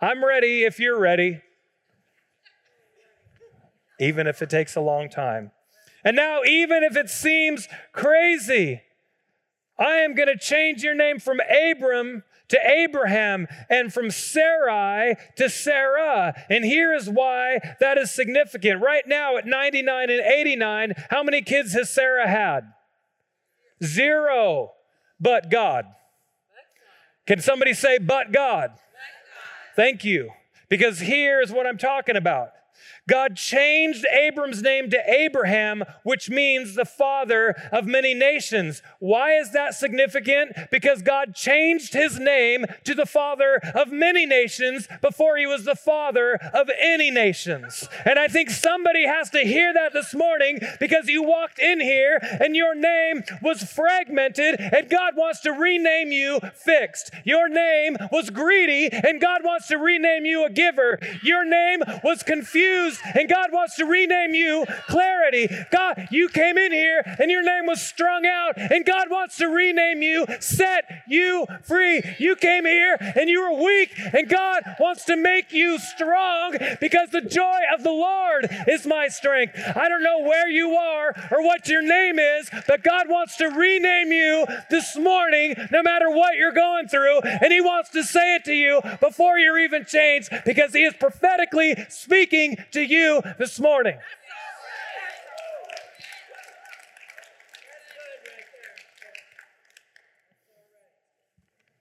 I'm 0.00 0.24
ready 0.24 0.64
if 0.64 0.78
you're 0.78 0.98
ready, 0.98 1.40
even 3.98 4.26
if 4.26 4.42
it 4.42 4.50
takes 4.50 4.76
a 4.76 4.80
long 4.80 5.08
time. 5.08 5.50
And 6.04 6.14
now, 6.14 6.42
even 6.44 6.84
if 6.84 6.96
it 6.96 7.10
seems 7.10 7.66
crazy, 7.92 8.82
I 9.78 9.96
am 9.96 10.14
going 10.14 10.28
to 10.28 10.38
change 10.38 10.82
your 10.82 10.94
name 10.94 11.18
from 11.18 11.40
Abram 11.40 12.22
to 12.48 12.58
Abraham 12.64 13.46
and 13.68 13.92
from 13.92 14.10
Sarai 14.10 15.16
to 15.36 15.48
Sarah. 15.48 16.34
And 16.48 16.64
here 16.64 16.94
is 16.94 17.08
why 17.08 17.58
that 17.80 17.98
is 17.98 18.10
significant. 18.12 18.82
Right 18.82 19.06
now, 19.06 19.36
at 19.36 19.46
99 19.46 20.10
and 20.10 20.20
89, 20.20 20.94
how 21.10 21.22
many 21.22 21.42
kids 21.42 21.72
has 21.72 21.90
Sarah 21.90 22.28
had? 22.28 22.72
Zero, 23.82 24.72
but 25.20 25.50
God. 25.50 25.86
Can 27.26 27.40
somebody 27.40 27.74
say, 27.74 27.98
but 27.98 28.32
God? 28.32 28.70
Thank 29.74 30.04
you. 30.04 30.30
Because 30.68 31.00
here 31.00 31.40
is 31.40 31.50
what 31.50 31.66
I'm 31.66 31.78
talking 31.78 32.16
about. 32.16 32.50
God 33.08 33.36
changed 33.36 34.04
Abram's 34.12 34.62
name 34.62 34.90
to 34.90 34.98
Abraham, 35.06 35.84
which 36.02 36.28
means 36.28 36.74
the 36.74 36.84
father 36.84 37.54
of 37.70 37.86
many 37.86 38.14
nations. 38.14 38.82
Why 38.98 39.34
is 39.34 39.52
that 39.52 39.74
significant? 39.74 40.56
Because 40.72 41.02
God 41.02 41.34
changed 41.34 41.94
his 41.94 42.18
name 42.18 42.66
to 42.84 42.94
the 42.94 43.06
father 43.06 43.60
of 43.74 43.92
many 43.92 44.26
nations 44.26 44.88
before 45.00 45.36
he 45.36 45.46
was 45.46 45.64
the 45.64 45.76
father 45.76 46.34
of 46.52 46.68
any 46.80 47.12
nations. 47.12 47.88
And 48.04 48.18
I 48.18 48.26
think 48.26 48.50
somebody 48.50 49.06
has 49.06 49.30
to 49.30 49.40
hear 49.40 49.72
that 49.72 49.92
this 49.92 50.12
morning 50.12 50.58
because 50.80 51.06
you 51.06 51.22
walked 51.22 51.60
in 51.60 51.80
here 51.80 52.18
and 52.40 52.56
your 52.56 52.74
name 52.74 53.22
was 53.40 53.62
fragmented 53.62 54.56
and 54.58 54.90
God 54.90 55.16
wants 55.16 55.40
to 55.40 55.52
rename 55.52 56.10
you 56.10 56.40
fixed. 56.54 57.12
Your 57.24 57.48
name 57.48 57.96
was 58.10 58.30
greedy 58.30 58.88
and 58.92 59.20
God 59.20 59.42
wants 59.44 59.68
to 59.68 59.78
rename 59.78 60.24
you 60.24 60.44
a 60.44 60.50
giver. 60.50 60.98
Your 61.22 61.44
name 61.44 61.82
was 62.02 62.24
confused 62.24 62.65
and 63.14 63.28
God 63.28 63.52
wants 63.52 63.76
to 63.76 63.84
rename 63.84 64.34
you 64.34 64.64
clarity. 64.88 65.48
God, 65.70 66.08
you 66.10 66.28
came 66.28 66.58
in 66.58 66.72
here 66.72 67.02
and 67.18 67.30
your 67.30 67.42
name 67.42 67.66
was 67.66 67.80
strung 67.80 68.26
out, 68.26 68.54
and 68.56 68.84
God 68.84 69.10
wants 69.10 69.36
to 69.38 69.48
rename 69.48 70.02
you, 70.02 70.26
set 70.40 70.84
you 71.06 71.46
free. 71.62 72.02
You 72.18 72.36
came 72.36 72.64
here 72.64 72.96
and 73.00 73.28
you 73.28 73.40
were 73.40 73.62
weak, 73.62 73.92
and 74.12 74.28
God 74.28 74.62
wants 74.78 75.04
to 75.06 75.16
make 75.16 75.52
you 75.52 75.78
strong 75.78 76.56
because 76.80 77.10
the 77.10 77.20
joy 77.20 77.60
of 77.74 77.82
the 77.82 77.90
Lord 77.90 78.48
is 78.68 78.86
my 78.86 79.08
strength. 79.08 79.58
I 79.74 79.88
don't 79.88 80.02
know 80.02 80.20
where 80.20 80.48
you 80.48 80.74
are 80.76 81.14
or 81.30 81.42
what 81.42 81.68
your 81.68 81.82
name 81.82 82.18
is, 82.18 82.50
but 82.66 82.82
God 82.82 83.08
wants 83.08 83.36
to 83.36 83.46
rename 83.46 84.12
you 84.12 84.46
this 84.70 84.96
morning, 84.96 85.54
no 85.70 85.82
matter 85.82 86.10
what 86.10 86.36
you're 86.36 86.52
going 86.52 86.88
through, 86.88 87.20
and 87.20 87.52
He 87.52 87.60
wants 87.60 87.90
to 87.90 88.02
say 88.02 88.36
it 88.36 88.44
to 88.44 88.54
you 88.54 88.80
before 89.00 89.38
you're 89.38 89.58
even 89.58 89.84
changed 89.84 90.30
because 90.44 90.72
He 90.72 90.84
is 90.84 90.94
prophetically 90.94 91.76
speaking 91.88 92.55
to 92.72 92.80
you 92.80 93.22
this 93.38 93.58
morning. 93.60 93.98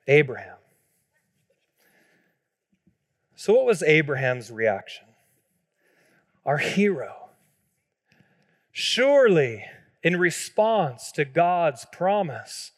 Abraham. 0.07 0.57
So, 3.35 3.53
what 3.53 3.65
was 3.65 3.83
Abraham's 3.83 4.51
reaction? 4.51 5.05
Our 6.45 6.57
hero. 6.57 7.29
Surely, 8.71 9.65
in 10.03 10.17
response 10.17 11.11
to 11.13 11.25
God's 11.25 11.85
promise, 11.91 12.71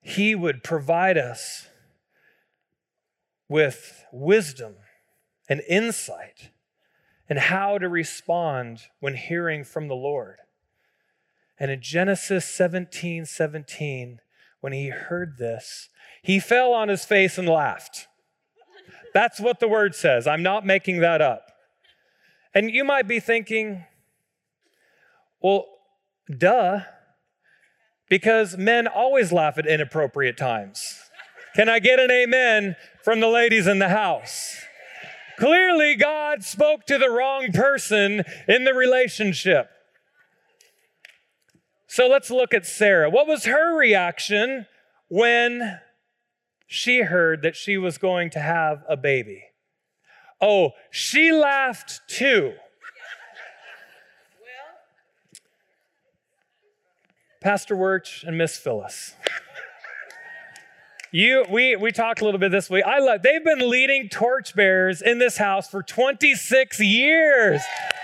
he 0.00 0.34
would 0.34 0.62
provide 0.62 1.18
us 1.18 1.68
with 3.48 4.04
wisdom 4.12 4.76
and 5.48 5.62
insight 5.68 6.50
and 7.28 7.38
how 7.38 7.78
to 7.78 7.88
respond 7.88 8.82
when 9.00 9.14
hearing 9.14 9.64
from 9.64 9.88
the 9.88 9.94
Lord. 9.94 10.38
And 11.58 11.70
in 11.70 11.82
Genesis 11.82 12.44
17 12.44 13.26
17, 13.26 14.20
when 14.60 14.72
he 14.72 14.88
heard 14.88 15.38
this, 15.38 15.88
he 16.22 16.40
fell 16.40 16.72
on 16.72 16.88
his 16.88 17.04
face 17.04 17.38
and 17.38 17.48
laughed. 17.48 18.06
That's 19.14 19.40
what 19.40 19.60
the 19.60 19.68
word 19.68 19.94
says. 19.94 20.26
I'm 20.26 20.42
not 20.42 20.66
making 20.66 21.00
that 21.00 21.20
up. 21.20 21.52
And 22.54 22.70
you 22.70 22.84
might 22.84 23.08
be 23.08 23.20
thinking, 23.20 23.84
well, 25.40 25.66
duh, 26.36 26.80
because 28.08 28.56
men 28.56 28.86
always 28.86 29.32
laugh 29.32 29.58
at 29.58 29.66
inappropriate 29.66 30.36
times. 30.36 30.98
Can 31.54 31.68
I 31.68 31.78
get 31.78 31.98
an 31.98 32.10
amen 32.10 32.76
from 33.02 33.20
the 33.20 33.28
ladies 33.28 33.66
in 33.66 33.78
the 33.78 33.88
house? 33.88 34.60
Clearly, 35.38 35.94
God 35.94 36.42
spoke 36.42 36.84
to 36.86 36.98
the 36.98 37.10
wrong 37.10 37.52
person 37.52 38.24
in 38.46 38.64
the 38.64 38.74
relationship. 38.74 39.70
So 41.86 42.06
let's 42.06 42.30
look 42.30 42.52
at 42.52 42.66
Sarah. 42.66 43.08
What 43.08 43.26
was 43.26 43.44
her 43.44 43.76
reaction 43.76 44.66
when 45.08 45.80
she 46.70 47.00
heard 47.00 47.40
that 47.42 47.56
she 47.56 47.78
was 47.78 47.96
going 47.96 48.28
to 48.28 48.38
have 48.38 48.84
a 48.88 48.96
baby. 48.96 49.42
Oh, 50.38 50.72
she 50.90 51.32
laughed 51.32 52.02
too. 52.06 52.52
Pastor 57.40 57.74
Wirch 57.74 58.22
and 58.24 58.36
Miss 58.36 58.58
Phyllis. 58.58 59.14
You, 61.10 61.46
we, 61.50 61.74
we 61.74 61.90
talked 61.90 62.20
a 62.20 62.24
little 62.24 62.40
bit 62.40 62.50
this 62.50 62.68
week. 62.68 62.84
I 62.84 62.98
love, 62.98 63.22
they've 63.22 63.44
been 63.44 63.70
leading 63.70 64.10
torchbearers 64.10 65.00
in 65.00 65.18
this 65.18 65.38
house 65.38 65.68
for 65.68 65.82
26 65.82 66.80
years. 66.80 67.62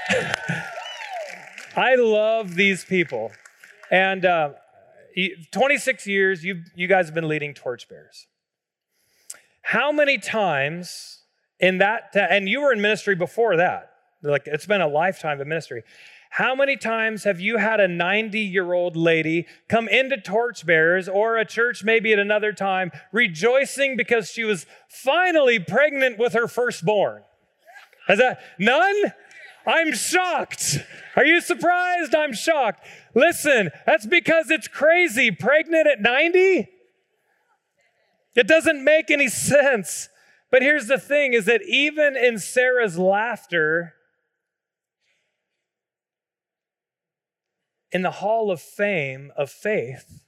I 1.76 1.96
love 1.96 2.54
these 2.54 2.84
people. 2.84 3.30
And 3.90 4.24
uh, 4.24 4.50
26 5.50 6.06
years, 6.06 6.44
you, 6.44 6.62
you 6.74 6.86
guys 6.86 7.06
have 7.06 7.14
been 7.14 7.28
leading 7.28 7.52
torchbearers. 7.52 8.26
How 9.60 9.92
many 9.92 10.16
times 10.16 11.24
in 11.60 11.78
that, 11.78 12.10
and 12.14 12.48
you 12.48 12.62
were 12.62 12.72
in 12.72 12.80
ministry 12.80 13.14
before 13.14 13.58
that, 13.58 13.90
like 14.22 14.46
it's 14.46 14.66
been 14.66 14.80
a 14.80 14.88
lifetime 14.88 15.40
of 15.40 15.46
ministry. 15.46 15.82
How 16.34 16.56
many 16.56 16.76
times 16.76 17.22
have 17.22 17.38
you 17.38 17.58
had 17.58 17.78
a 17.78 17.86
90 17.86 18.40
year 18.40 18.72
old 18.72 18.96
lady 18.96 19.46
come 19.68 19.86
into 19.86 20.20
torchbearers 20.20 21.08
or 21.08 21.36
a 21.36 21.44
church 21.44 21.84
maybe 21.84 22.12
at 22.12 22.18
another 22.18 22.52
time 22.52 22.90
rejoicing 23.12 23.96
because 23.96 24.32
she 24.32 24.42
was 24.42 24.66
finally 24.88 25.60
pregnant 25.60 26.18
with 26.18 26.32
her 26.32 26.48
firstborn? 26.48 27.22
Has 28.08 28.18
that 28.18 28.40
none? 28.58 29.12
I'm 29.64 29.94
shocked. 29.94 30.78
Are 31.14 31.24
you 31.24 31.40
surprised? 31.40 32.16
I'm 32.16 32.32
shocked. 32.32 32.84
Listen, 33.14 33.70
that's 33.86 34.04
because 34.04 34.50
it's 34.50 34.66
crazy. 34.66 35.30
Pregnant 35.30 35.86
at 35.86 36.00
90? 36.00 36.68
It 38.34 38.48
doesn't 38.48 38.82
make 38.82 39.08
any 39.08 39.28
sense. 39.28 40.08
But 40.50 40.62
here's 40.62 40.88
the 40.88 40.98
thing 40.98 41.32
is 41.32 41.44
that 41.44 41.62
even 41.62 42.16
in 42.16 42.40
Sarah's 42.40 42.98
laughter, 42.98 43.93
in 47.94 48.02
the 48.02 48.10
hall 48.10 48.50
of 48.50 48.60
fame 48.60 49.30
of 49.36 49.48
faith, 49.48 50.24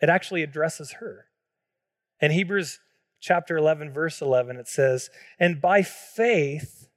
it 0.00 0.08
actually 0.08 0.44
addresses 0.44 0.92
her. 0.92 1.26
In 2.20 2.30
Hebrews 2.30 2.78
chapter 3.18 3.56
11, 3.56 3.92
verse 3.92 4.22
11, 4.22 4.56
it 4.56 4.68
says, 4.68 5.10
And 5.38 5.60
by 5.60 5.82
faith, 5.82 6.88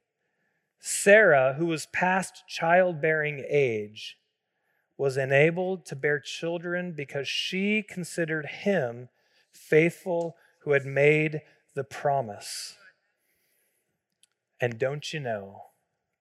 Sarah, 0.80 1.56
who 1.58 1.66
was 1.66 1.88
past 1.88 2.44
childbearing 2.48 3.44
age, 3.50 4.18
was 4.98 5.18
enabled 5.18 5.88
to 5.88 5.96
bear 5.96 6.20
children 6.20 6.94
because 6.96 7.28
she 7.28 7.82
considered 7.82 8.46
him 8.46 9.10
faithful 9.52 10.36
who 10.60 10.74
had 10.74 10.86
made 10.86 11.42
the 11.74 11.84
promise. 11.84 12.76
And 14.62 14.78
don't 14.78 15.12
you 15.12 15.20
know, 15.20 15.64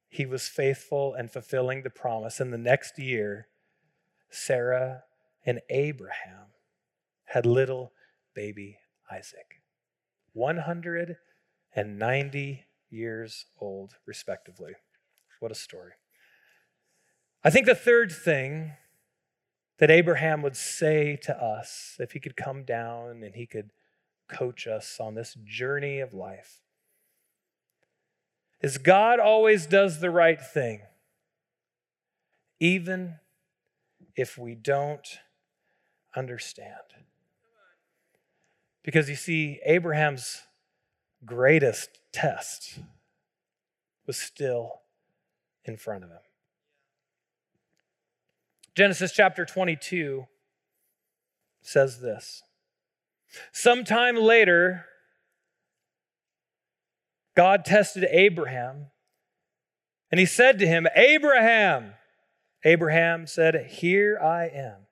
he 0.09 0.25
was 0.25 0.49
faithful 0.49 1.13
and 1.13 1.31
fulfilling 1.31 1.83
the 1.83 1.91
promise. 1.91 2.41
And 2.41 2.53
the 2.53 2.59
next 2.59 2.99
year, 2.99 3.49
Sarah 4.33 5.05
and 5.45 5.61
Abraham 5.69 6.47
had 7.27 7.45
little 7.47 7.93
baby 8.35 8.79
Isaac, 9.11 9.61
190 10.33 12.65
years 12.91 13.47
old, 13.61 13.95
respectively. 14.07 14.73
What 15.41 15.53
a 15.53 15.57
story. 15.57 15.93
I 17.45 17.51
think 17.51 17.67
the 17.67 17.75
third 17.75 18.13
thing 18.13 18.77
that 19.79 19.91
Abraham 19.91 20.43
would 20.43 20.57
say 20.57 21.17
to 21.23 21.37
us, 21.37 21.97
if 21.99 22.13
he 22.13 22.21
could 22.21 22.37
come 22.37 22.63
down 22.65 23.25
and 23.25 23.35
he 23.35 23.47
could 23.47 23.71
coach 24.29 24.67
us 24.67 24.99
on 25.01 25.15
this 25.15 25.35
journey 25.45 25.99
of 25.99 26.13
life, 26.15 26.61
is 28.61 28.77
God 28.79 29.19
always 29.19 29.67
does 29.67 30.01
the 30.01 30.11
right 30.11 30.41
thing, 30.41 30.83
even 32.61 33.19
if 34.17 34.37
we 34.39 34.55
don't 34.55 35.19
understand. 36.17 36.77
Because 38.83 39.09
you 39.09 39.17
see, 39.17 39.61
Abraham's 39.65 40.43
greatest 41.25 41.99
test 42.13 42.81
was 44.07 44.17
still 44.17 44.81
in 45.65 45.77
front 45.77 46.05
of 46.05 46.11
him. 46.11 46.19
Genesis 48.75 49.13
chapter 49.13 49.45
22 49.45 50.27
says 51.61 52.01
this 52.01 52.43
Sometime 53.53 54.17
later, 54.17 54.87
God 57.35 57.65
tested 57.65 58.07
Abraham 58.11 58.87
and 60.11 60.19
he 60.19 60.27
said 60.27 60.59
to 60.59 60.67
him, 60.67 60.87
Abraham, 60.95 61.95
Abraham 62.65 63.27
said, 63.27 63.69
Here 63.71 64.19
I 64.19 64.47
am. 64.47 64.87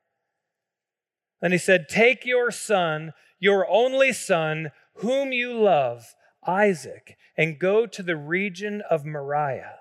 And 1.42 1.52
he 1.52 1.58
said, 1.58 1.88
Take 1.88 2.24
your 2.24 2.50
son, 2.50 3.12
your 3.38 3.68
only 3.70 4.12
son, 4.12 4.72
whom 4.96 5.32
you 5.32 5.52
love, 5.52 6.14
Isaac, 6.46 7.16
and 7.36 7.58
go 7.58 7.86
to 7.86 8.02
the 8.02 8.16
region 8.16 8.82
of 8.90 9.04
Moriah. 9.04 9.78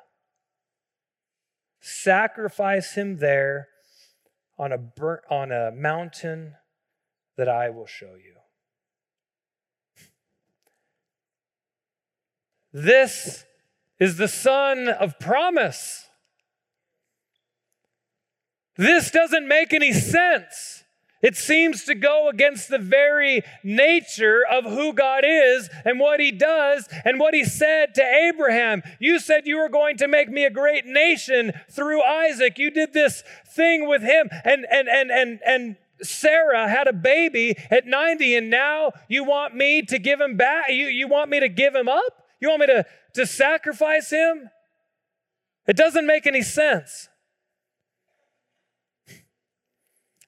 Sacrifice 1.82 2.94
him 2.94 3.18
there 3.18 3.70
on 4.58 4.72
a, 4.74 4.80
on 5.30 5.52
a 5.52 5.72
mountain 5.72 6.56
that 7.38 7.48
I 7.48 7.70
will 7.70 7.88
show 7.88 8.16
you. 8.16 8.36
This 12.72 13.46
is 14.00 14.18
the 14.18 14.28
son 14.28 14.88
of 14.88 15.18
promise. 15.20 16.09
This 18.80 19.12
doesn't 19.12 19.46
make 19.46 19.74
any 19.74 19.92
sense. 19.92 20.86
It 21.22 21.36
seems 21.36 21.84
to 21.84 21.96
go 21.96 22.30
against 22.30 22.70
the 22.70 22.78
very 22.78 23.42
nature 23.62 24.42
of 24.50 24.64
who 24.64 24.94
God 24.94 25.26
is 25.26 25.70
and 25.84 26.00
what 26.00 26.22
he 26.22 26.32
does 26.32 26.88
and 27.04 27.20
what 27.20 27.34
he 27.34 27.44
said 27.44 27.94
to 27.96 28.02
Abraham. 28.02 28.82
You 28.98 29.20
said 29.20 29.46
you 29.46 29.58
were 29.58 29.68
going 29.68 29.98
to 29.98 30.08
make 30.08 30.30
me 30.30 30.46
a 30.46 30.50
great 30.50 30.86
nation 30.86 31.52
through 31.70 32.02
Isaac. 32.02 32.58
You 32.58 32.72
did 32.72 32.94
this 32.94 33.22
thing 33.54 33.86
with 33.86 34.02
him 34.02 34.30
and 34.46 34.66
and 34.72 34.88
and 34.88 35.12
and 35.12 35.42
and 35.46 35.76
Sarah 36.02 36.70
had 36.70 36.88
a 36.88 36.94
baby 36.94 37.58
at 37.70 37.86
90 37.86 38.38
and 38.38 38.50
now 38.50 38.94
you 39.10 39.26
want 39.26 39.54
me 39.54 39.82
to 39.82 40.00
give 40.00 40.22
him 40.22 40.38
back 40.38 40.70
you 40.70 40.86
you 40.86 41.10
want 41.10 41.30
me 41.30 41.42
to 41.42 41.50
give 41.50 41.76
him 41.76 41.90
up? 41.90 42.24
You 42.40 42.48
want 42.48 42.62
me 42.62 42.68
to 42.68 42.86
to 43.16 43.26
sacrifice 43.26 44.10
him? 44.10 44.50
It 45.68 45.76
doesn't 45.76 46.08
make 46.08 46.26
any 46.26 46.44
sense. 46.44 47.09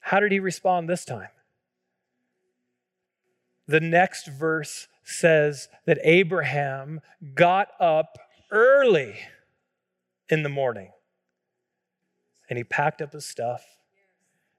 How 0.02 0.20
did 0.20 0.32
he 0.32 0.40
respond 0.40 0.88
this 0.88 1.04
time? 1.04 1.28
The 3.66 3.80
next 3.80 4.26
verse 4.26 4.88
says 5.04 5.68
that 5.86 5.98
Abraham 6.02 7.00
got 7.34 7.68
up 7.80 8.18
early 8.50 9.14
in 10.28 10.42
the 10.42 10.48
morning 10.48 10.90
and 12.50 12.58
he 12.58 12.64
packed 12.64 13.00
up 13.00 13.12
his 13.12 13.24
stuff 13.24 13.64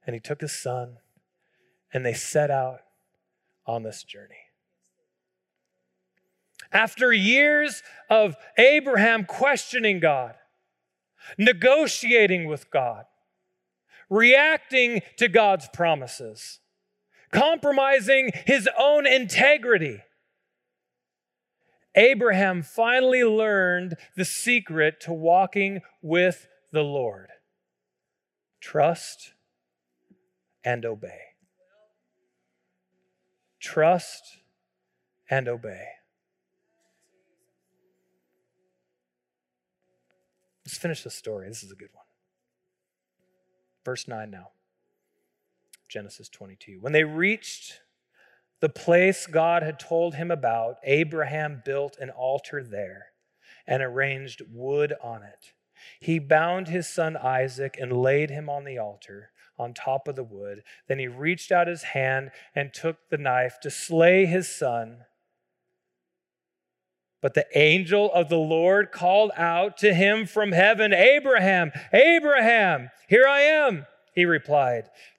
and 0.08 0.14
he 0.14 0.20
took 0.20 0.42
his 0.42 0.52
son 0.52 0.98
and 1.94 2.06
they 2.06 2.14
set 2.14 2.50
out 2.50 2.80
on 3.68 3.84
this 3.84 4.04
journey. 4.04 4.48
After 6.72 7.14
years 7.14 7.84
of 8.10 8.36
Abraham 8.58 9.26
questioning 9.26 10.00
God, 10.00 10.36
negotiating 11.38 12.48
with 12.48 12.72
God, 12.72 13.06
reacting 14.14 15.02
to 15.18 15.28
God's 15.28 15.68
promises, 15.74 16.60
compromising 17.32 18.32
his 18.46 18.70
own 18.78 19.08
integrity. 19.08 20.02
Abraham 21.96 22.62
finally 22.64 23.24
learned 23.24 23.96
the 24.16 24.26
secret 24.26 25.00
to 25.02 25.14
walking 25.14 25.82
with 26.02 26.48
the 26.72 26.82
Lord 26.82 27.30
trust 28.60 29.34
and 30.64 30.86
obey. 30.86 31.20
Trust 33.60 34.38
and 35.30 35.48
obey. 35.50 35.86
Let's 40.66 40.78
finish 40.78 41.04
the 41.04 41.10
story. 41.10 41.50
This 41.50 41.64
is 41.64 41.72
a 41.72 41.76
good 41.76 41.90
one. 41.92 42.03
Verse 43.86 44.08
9 44.08 44.30
now. 44.30 44.50
Genesis 45.90 46.30
22. 46.30 46.80
When 46.82 46.94
they 46.94 47.04
reached 47.04 47.82
the 48.62 48.70
place 48.70 49.28
God 49.28 49.62
had 49.62 49.80
told 49.80 50.16
him 50.16 50.32
about, 50.32 50.78
Abraham 50.84 51.62
built 51.66 51.98
an 52.00 52.10
altar 52.10 52.64
there 52.64 53.08
and 53.68 53.84
arranged 53.84 54.42
wood 54.50 54.94
on 55.02 55.22
it. 55.24 55.54
He 56.00 56.18
bound 56.20 56.68
his 56.68 56.88
son 56.88 57.18
Isaac 57.18 57.78
and 57.80 57.92
laid 57.92 58.30
him 58.30 58.50
on 58.50 58.64
the 58.64 58.78
altar, 58.78 59.32
on 59.58 59.74
top 59.74 60.08
of 60.08 60.16
the 60.16 60.24
wood. 60.24 60.64
Then 60.88 61.00
he 61.00 61.08
reached 61.08 61.52
out 61.52 61.68
his 61.68 61.84
hand 61.84 62.32
and 62.56 62.74
took 62.74 63.10
the 63.10 63.18
knife 63.18 63.60
to 63.62 63.70
slay 63.70 64.26
his 64.26 64.50
son. 64.50 65.06
But 67.24 67.36
the 67.36 67.48
angel 67.58 68.14
of 68.14 68.28
the 68.28 68.36
Lord 68.36 68.92
called 68.92 69.32
out 69.38 69.78
to 69.78 69.94
him 69.94 70.26
from 70.26 70.52
heaven, 70.52 70.92
Abraham, 70.92 71.72
Abraham, 71.94 72.90
here 73.08 73.26
I 73.26 73.40
am, 73.40 73.86
he 74.14 74.26
replied. 74.26 74.90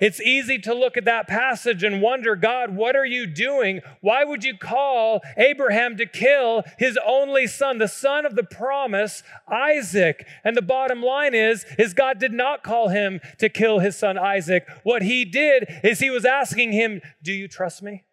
it's 0.00 0.20
easy 0.20 0.58
to 0.60 0.74
look 0.74 0.96
at 0.96 1.04
that 1.04 1.26
passage 1.26 1.82
and 1.82 2.02
wonder, 2.02 2.36
God, 2.36 2.74
what 2.74 2.96
are 2.96 3.06
you 3.06 3.26
doing? 3.26 3.80
Why 4.00 4.24
would 4.24 4.44
you 4.44 4.56
call 4.56 5.20
Abraham 5.36 5.96
to 5.96 6.06
kill 6.06 6.64
his 6.78 6.98
only 7.04 7.46
son, 7.46 7.78
the 7.78 7.88
son 7.88 8.26
of 8.26 8.34
the 8.34 8.42
promise, 8.42 9.22
Isaac? 9.50 10.26
And 10.44 10.56
the 10.56 10.62
bottom 10.62 11.02
line 11.02 11.34
is, 11.34 11.64
is 11.78 11.94
God 11.94 12.18
did 12.18 12.32
not 12.32 12.62
call 12.62 12.88
him 12.88 13.20
to 13.38 13.48
kill 13.48 13.78
his 13.78 13.96
son 13.96 14.18
Isaac. 14.18 14.66
What 14.82 15.02
he 15.02 15.24
did 15.24 15.66
is 15.82 16.00
he 16.00 16.10
was 16.10 16.24
asking 16.24 16.72
him, 16.72 17.00
Do 17.22 17.32
you 17.32 17.48
trust 17.48 17.82
me? 17.82 18.04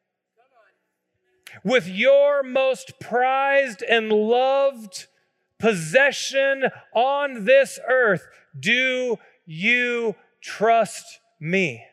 With 1.63 1.87
your 1.87 2.43
most 2.43 2.99
prized 2.99 3.81
and 3.81 4.11
loved 4.11 5.07
possession 5.59 6.65
on 6.93 7.45
this 7.45 7.79
earth, 7.87 8.25
do 8.59 9.17
you 9.45 10.15
trust 10.41 11.19
me. 11.45 11.85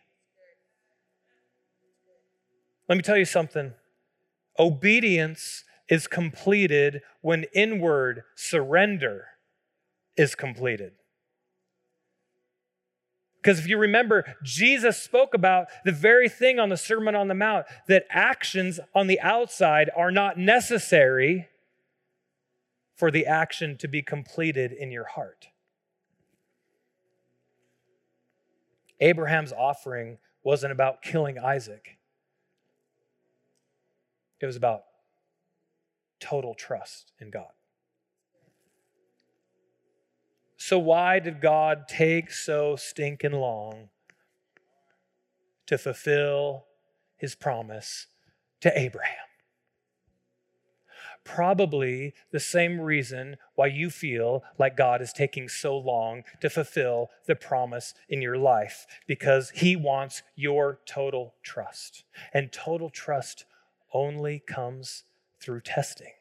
Let 2.88 2.96
me 2.96 3.02
tell 3.02 3.16
you 3.16 3.24
something. 3.24 3.74
Obedience 4.58 5.64
is 5.88 6.06
completed 6.06 7.02
when 7.20 7.44
inward 7.54 8.22
surrender 8.34 9.26
is 10.16 10.34
completed. 10.34 10.92
Because 13.36 13.58
if 13.58 13.66
you 13.66 13.76
remember, 13.76 14.36
Jesus 14.44 15.02
spoke 15.02 15.34
about 15.34 15.66
the 15.84 15.90
very 15.90 16.28
thing 16.28 16.60
on 16.60 16.68
the 16.68 16.76
Sermon 16.76 17.16
on 17.16 17.26
the 17.26 17.34
Mount 17.34 17.66
that 17.88 18.06
actions 18.08 18.78
on 18.94 19.08
the 19.08 19.20
outside 19.20 19.90
are 19.96 20.12
not 20.12 20.38
necessary 20.38 21.48
for 22.94 23.10
the 23.10 23.26
action 23.26 23.76
to 23.78 23.88
be 23.88 24.00
completed 24.00 24.70
in 24.70 24.92
your 24.92 25.06
heart. 25.06 25.48
Abraham's 29.02 29.52
offering 29.52 30.18
wasn't 30.44 30.70
about 30.72 31.02
killing 31.02 31.38
Isaac, 31.38 31.98
it 34.40 34.46
was 34.46 34.56
about 34.56 34.82
total 36.20 36.54
trust 36.54 37.12
in 37.20 37.30
God. 37.30 37.50
So, 40.56 40.78
why 40.78 41.18
did 41.18 41.40
God 41.40 41.88
take 41.88 42.30
so 42.30 42.76
stinking 42.76 43.32
long 43.32 43.88
to 45.66 45.76
fulfill 45.76 46.66
his 47.16 47.34
promise 47.34 48.06
to 48.60 48.78
Abraham? 48.78 49.32
Probably 51.24 52.14
the 52.32 52.40
same 52.40 52.80
reason 52.80 53.37
why 53.54 53.66
you 53.66 53.90
feel 53.90 54.42
like 54.58 54.76
God 54.76 55.00
is 55.00 55.12
taking 55.12 55.48
so 55.48 55.76
long 55.76 56.22
to 56.40 56.50
fulfill 56.50 57.11
the 57.26 57.35
promise 57.35 57.94
in 58.08 58.22
your 58.22 58.38
life, 58.38 58.87
because 59.06 59.50
He 59.50 59.76
wants 59.76 60.22
your 60.35 60.80
total 60.87 61.35
trust. 61.42 62.04
And 62.32 62.52
total 62.52 62.90
trust 62.90 63.44
only 63.92 64.40
comes 64.40 65.04
through 65.40 65.61
testing. 65.61 66.12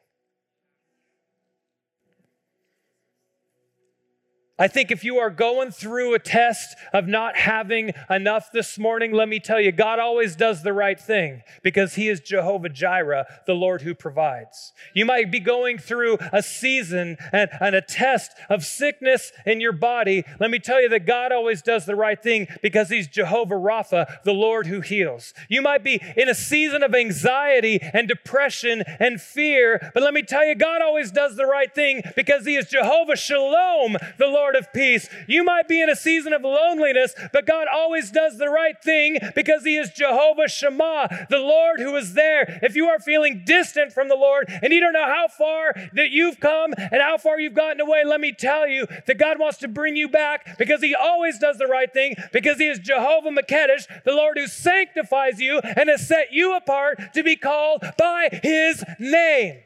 I 4.62 4.68
think 4.68 4.92
if 4.92 5.02
you 5.02 5.18
are 5.18 5.28
going 5.28 5.72
through 5.72 6.14
a 6.14 6.20
test 6.20 6.76
of 6.92 7.08
not 7.08 7.36
having 7.36 7.90
enough 8.08 8.52
this 8.52 8.78
morning, 8.78 9.10
let 9.10 9.28
me 9.28 9.40
tell 9.40 9.60
you, 9.60 9.72
God 9.72 9.98
always 9.98 10.36
does 10.36 10.62
the 10.62 10.72
right 10.72 11.00
thing 11.00 11.42
because 11.64 11.96
He 11.96 12.08
is 12.08 12.20
Jehovah 12.20 12.68
Jireh, 12.68 13.26
the 13.44 13.54
Lord 13.54 13.82
who 13.82 13.92
provides. 13.92 14.72
You 14.94 15.04
might 15.04 15.32
be 15.32 15.40
going 15.40 15.78
through 15.78 16.18
a 16.32 16.44
season 16.44 17.16
and, 17.32 17.50
and 17.60 17.74
a 17.74 17.80
test 17.80 18.30
of 18.48 18.64
sickness 18.64 19.32
in 19.44 19.60
your 19.60 19.72
body. 19.72 20.22
Let 20.38 20.52
me 20.52 20.60
tell 20.60 20.80
you 20.80 20.88
that 20.90 21.06
God 21.06 21.32
always 21.32 21.60
does 21.60 21.84
the 21.84 21.96
right 21.96 22.22
thing 22.22 22.46
because 22.62 22.88
He's 22.88 23.08
Jehovah 23.08 23.56
Rapha, 23.56 24.22
the 24.22 24.30
Lord 24.30 24.68
who 24.68 24.80
heals. 24.80 25.34
You 25.48 25.60
might 25.60 25.82
be 25.82 26.00
in 26.16 26.28
a 26.28 26.36
season 26.36 26.84
of 26.84 26.94
anxiety 26.94 27.80
and 27.82 28.06
depression 28.06 28.84
and 29.00 29.20
fear, 29.20 29.90
but 29.92 30.04
let 30.04 30.14
me 30.14 30.22
tell 30.22 30.46
you, 30.46 30.54
God 30.54 30.82
always 30.82 31.10
does 31.10 31.34
the 31.34 31.46
right 31.46 31.74
thing 31.74 32.02
because 32.14 32.46
He 32.46 32.54
is 32.54 32.68
Jehovah 32.68 33.16
Shalom, 33.16 33.96
the 34.18 34.28
Lord 34.28 34.51
of 34.56 34.72
peace. 34.72 35.08
You 35.26 35.44
might 35.44 35.68
be 35.68 35.80
in 35.80 35.88
a 35.88 35.96
season 35.96 36.32
of 36.32 36.42
loneliness, 36.42 37.14
but 37.32 37.46
God 37.46 37.66
always 37.72 38.10
does 38.10 38.38
the 38.38 38.48
right 38.48 38.80
thing 38.82 39.18
because 39.34 39.64
He 39.64 39.76
is 39.76 39.90
Jehovah 39.90 40.48
Shammah, 40.48 41.26
the 41.30 41.38
Lord 41.38 41.80
who 41.80 41.94
is 41.96 42.14
there. 42.14 42.60
If 42.62 42.76
you 42.76 42.86
are 42.86 42.98
feeling 42.98 43.42
distant 43.44 43.92
from 43.92 44.08
the 44.08 44.16
Lord 44.16 44.48
and 44.48 44.72
you 44.72 44.80
don't 44.80 44.92
know 44.92 45.06
how 45.06 45.28
far 45.28 45.74
that 45.94 46.10
you've 46.10 46.40
come 46.40 46.74
and 46.76 47.00
how 47.00 47.18
far 47.18 47.40
you've 47.40 47.54
gotten 47.54 47.80
away, 47.80 48.04
let 48.04 48.20
me 48.20 48.32
tell 48.32 48.68
you 48.68 48.86
that 49.06 49.18
God 49.18 49.38
wants 49.38 49.58
to 49.58 49.68
bring 49.68 49.96
you 49.96 50.08
back 50.08 50.58
because 50.58 50.82
He 50.82 50.94
always 50.94 51.38
does 51.38 51.58
the 51.58 51.66
right 51.66 51.92
thing 51.92 52.14
because 52.32 52.58
He 52.58 52.68
is 52.68 52.78
Jehovah 52.78 53.30
Makedesh, 53.30 53.86
the 54.04 54.12
Lord 54.12 54.38
who 54.38 54.46
sanctifies 54.46 55.40
you 55.40 55.58
and 55.60 55.88
has 55.88 56.06
set 56.06 56.32
you 56.32 56.56
apart 56.56 57.14
to 57.14 57.22
be 57.22 57.36
called 57.36 57.84
by 57.98 58.28
His 58.42 58.84
name. 58.98 59.60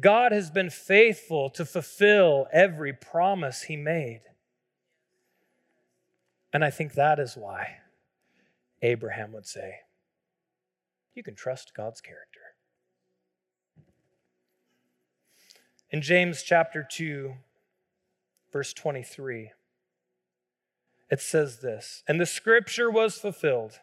God 0.00 0.32
has 0.32 0.50
been 0.50 0.70
faithful 0.70 1.50
to 1.50 1.64
fulfill 1.64 2.46
every 2.52 2.92
promise 2.92 3.62
he 3.62 3.76
made. 3.76 4.22
And 6.52 6.64
I 6.64 6.70
think 6.70 6.94
that 6.94 7.18
is 7.18 7.36
why 7.36 7.78
Abraham 8.82 9.32
would 9.32 9.46
say, 9.46 9.80
You 11.14 11.22
can 11.22 11.34
trust 11.34 11.74
God's 11.74 12.00
character. 12.00 12.40
In 15.90 16.02
James 16.02 16.42
chapter 16.42 16.86
2, 16.88 17.34
verse 18.52 18.72
23, 18.72 19.52
it 21.10 21.20
says 21.20 21.60
this 21.60 22.02
And 22.08 22.20
the 22.20 22.26
scripture 22.26 22.90
was 22.90 23.16
fulfilled 23.16 23.80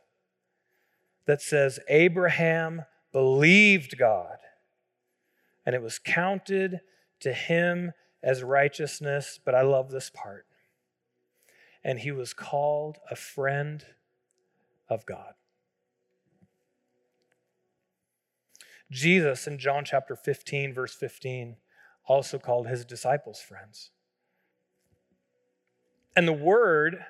that 1.25 1.41
says, 1.41 1.79
Abraham 1.87 2.83
believed 3.13 3.97
God 3.97 4.37
and 5.71 5.75
it 5.77 5.81
was 5.81 5.99
counted 5.99 6.81
to 7.21 7.31
him 7.31 7.93
as 8.21 8.43
righteousness. 8.43 9.39
But 9.45 9.55
I 9.55 9.61
love 9.61 9.89
this 9.89 10.09
part. 10.09 10.45
And 11.81 11.99
he 11.99 12.11
was 12.11 12.33
called 12.33 12.97
a 13.09 13.15
friend 13.15 13.85
of 14.89 15.05
God. 15.05 15.31
Jesus 18.91 19.47
in 19.47 19.57
John 19.57 19.85
chapter 19.85 20.17
15, 20.17 20.73
verse 20.73 20.93
15, 20.93 21.55
also 22.05 22.37
called 22.37 22.67
his 22.67 22.83
disciples 22.83 23.39
friends. 23.39 23.91
And 26.17 26.27
the 26.27 26.33
word 26.33 27.05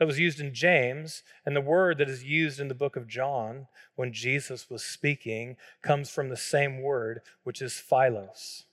that 0.00 0.06
was 0.06 0.18
used 0.18 0.40
in 0.40 0.54
James 0.54 1.22
and 1.44 1.54
the 1.54 1.60
word 1.60 1.98
that 1.98 2.08
is 2.08 2.24
used 2.24 2.58
in 2.58 2.68
the 2.68 2.74
book 2.74 2.96
of 2.96 3.06
John 3.06 3.66
when 3.96 4.14
Jesus 4.14 4.70
was 4.70 4.82
speaking 4.82 5.58
comes 5.82 6.08
from 6.08 6.30
the 6.30 6.38
same 6.38 6.80
word, 6.80 7.20
which 7.44 7.60
is 7.60 7.74
philos 7.74 8.64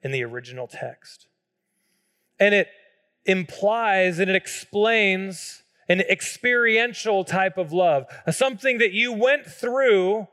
in 0.00 0.12
the 0.12 0.22
original 0.22 0.68
text. 0.68 1.26
And 2.38 2.54
it 2.54 2.68
implies 3.26 4.20
and 4.20 4.30
it 4.30 4.36
explains 4.36 5.64
an 5.88 6.00
experiential 6.02 7.24
type 7.24 7.58
of 7.58 7.72
love, 7.72 8.06
something 8.30 8.78
that 8.78 8.92
you 8.92 9.12
went 9.12 9.46
through 9.46 10.28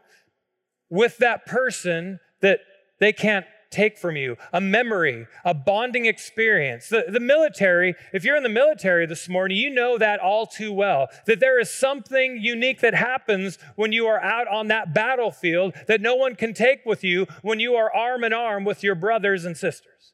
with 0.91 1.17
that 1.17 1.47
person 1.47 2.19
that 2.41 2.59
they 2.99 3.11
can't 3.11 3.47
take 3.69 3.97
from 3.97 4.15
you, 4.15 4.35
a 4.51 4.61
memory, 4.61 5.27
a 5.45 5.53
bonding 5.53 6.05
experience. 6.05 6.89
The, 6.89 7.05
the 7.07 7.19
military, 7.19 7.95
if 8.13 8.23
you're 8.23 8.37
in 8.37 8.43
the 8.43 8.49
military 8.49 9.05
this 9.05 9.29
morning, 9.29 9.57
you 9.57 9.69
know 9.69 9.97
that 9.97 10.19
all 10.19 10.47
too 10.47 10.73
well, 10.73 11.07
that 11.25 11.39
there 11.39 11.59
is 11.59 11.69
something 11.69 12.37
unique 12.41 12.81
that 12.81 12.95
happens 12.95 13.57
when 13.75 13.91
you 13.91 14.07
are 14.07 14.21
out 14.21 14.47
on 14.47 14.67
that 14.67 14.93
battlefield 14.93 15.73
that 15.87 16.01
no 16.01 16.15
one 16.15 16.35
can 16.35 16.53
take 16.53 16.85
with 16.85 17.03
you 17.03 17.27
when 17.41 17.59
you 17.59 17.75
are 17.75 17.93
arm 17.93 18.23
in 18.23 18.33
arm 18.33 18.65
with 18.65 18.83
your 18.83 18.95
brothers 18.95 19.45
and 19.45 19.55
sisters. 19.55 20.13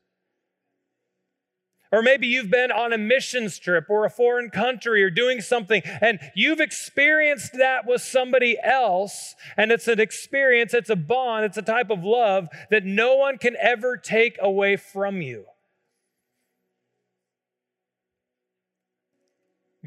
Or 1.96 2.02
maybe 2.02 2.28
you've 2.28 2.52
been 2.52 2.74
on 2.74 2.92
a 2.92 2.98
mission 2.98 3.50
trip 3.50 3.86
or 3.90 4.04
a 4.04 4.10
foreign 4.10 4.50
country 4.50 5.02
or 5.02 5.10
doing 5.10 5.40
something 5.40 5.82
and 6.02 6.20
you've 6.36 6.60
experienced 6.60 7.54
that 7.54 7.88
with 7.88 8.02
somebody 8.02 8.58
else. 8.62 9.34
And 9.56 9.72
it's 9.72 9.88
an 9.88 10.02
experience, 10.02 10.74
it's 10.74 10.90
a 10.90 10.98
bond, 10.98 11.46
it's 11.46 11.56
a 11.56 11.62
type 11.62 11.90
of 11.90 12.04
love 12.04 12.50
that 12.70 12.84
no 12.84 13.16
one 13.16 13.38
can 13.38 13.56
ever 13.62 13.96
take 13.96 14.36
away 14.42 14.76
from 14.76 15.22
you. 15.22 15.46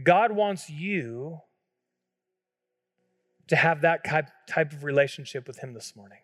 God 0.02 0.32
wants 0.32 0.70
you 0.70 1.40
to 3.48 3.56
have 3.56 3.82
that 3.82 4.02
type 4.48 4.72
of 4.72 4.82
relationship 4.82 5.46
with 5.46 5.59
Him 5.59 5.74
this 5.74 5.94
morning, 5.94 6.20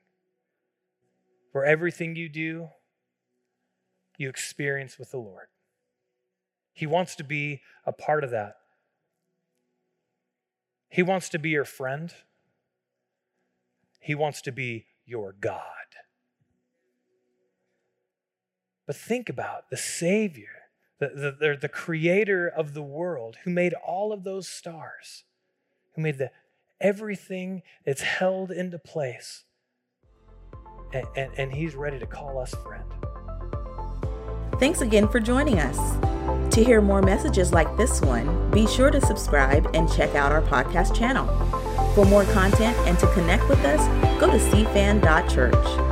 where 1.52 1.66
everything 1.66 2.16
you 2.16 2.30
do, 2.30 2.68
you 4.16 4.30
experience 4.30 4.98
with 4.98 5.10
the 5.10 5.18
Lord. 5.18 5.48
He 6.74 6.86
wants 6.86 7.14
to 7.16 7.24
be 7.24 7.62
a 7.86 7.92
part 7.92 8.24
of 8.24 8.30
that. 8.30 8.56
He 10.88 11.02
wants 11.02 11.28
to 11.30 11.38
be 11.38 11.50
your 11.50 11.64
friend. 11.64 12.12
He 14.00 14.14
wants 14.14 14.42
to 14.42 14.52
be 14.52 14.86
your 15.06 15.34
God. 15.40 15.60
But 18.86 18.96
think 18.96 19.28
about 19.28 19.70
the 19.70 19.76
Savior, 19.76 20.68
the, 20.98 21.36
the, 21.38 21.58
the, 21.60 21.68
creator 21.68 22.46
of 22.46 22.74
the 22.74 22.82
world, 22.82 23.38
who 23.44 23.50
made 23.50 23.72
all 23.74 24.12
of 24.12 24.24
those 24.24 24.46
stars, 24.46 25.24
who 25.94 26.02
made 26.02 26.18
the, 26.18 26.30
everything 26.80 27.62
that's 27.86 28.02
held 28.02 28.50
into 28.50 28.78
place. 28.78 29.44
And, 30.92 31.06
and, 31.16 31.32
and 31.38 31.52
he's 31.52 31.74
ready 31.74 31.98
to 31.98 32.06
call 32.06 32.38
us 32.38 32.54
friend. 32.62 32.84
Thanks 34.60 34.80
again 34.80 35.08
for 35.08 35.18
joining 35.18 35.58
us. 35.58 36.13
To 36.54 36.62
hear 36.62 36.80
more 36.80 37.02
messages 37.02 37.52
like 37.52 37.76
this 37.76 38.00
one, 38.00 38.48
be 38.52 38.64
sure 38.68 38.88
to 38.88 39.00
subscribe 39.00 39.68
and 39.74 39.92
check 39.92 40.14
out 40.14 40.30
our 40.30 40.40
podcast 40.40 40.94
channel. 40.94 41.26
For 41.96 42.04
more 42.04 42.22
content 42.26 42.76
and 42.86 42.96
to 43.00 43.12
connect 43.12 43.48
with 43.48 43.58
us, 43.64 44.20
go 44.20 44.30
to 44.30 44.38
cfan.church. 44.38 45.83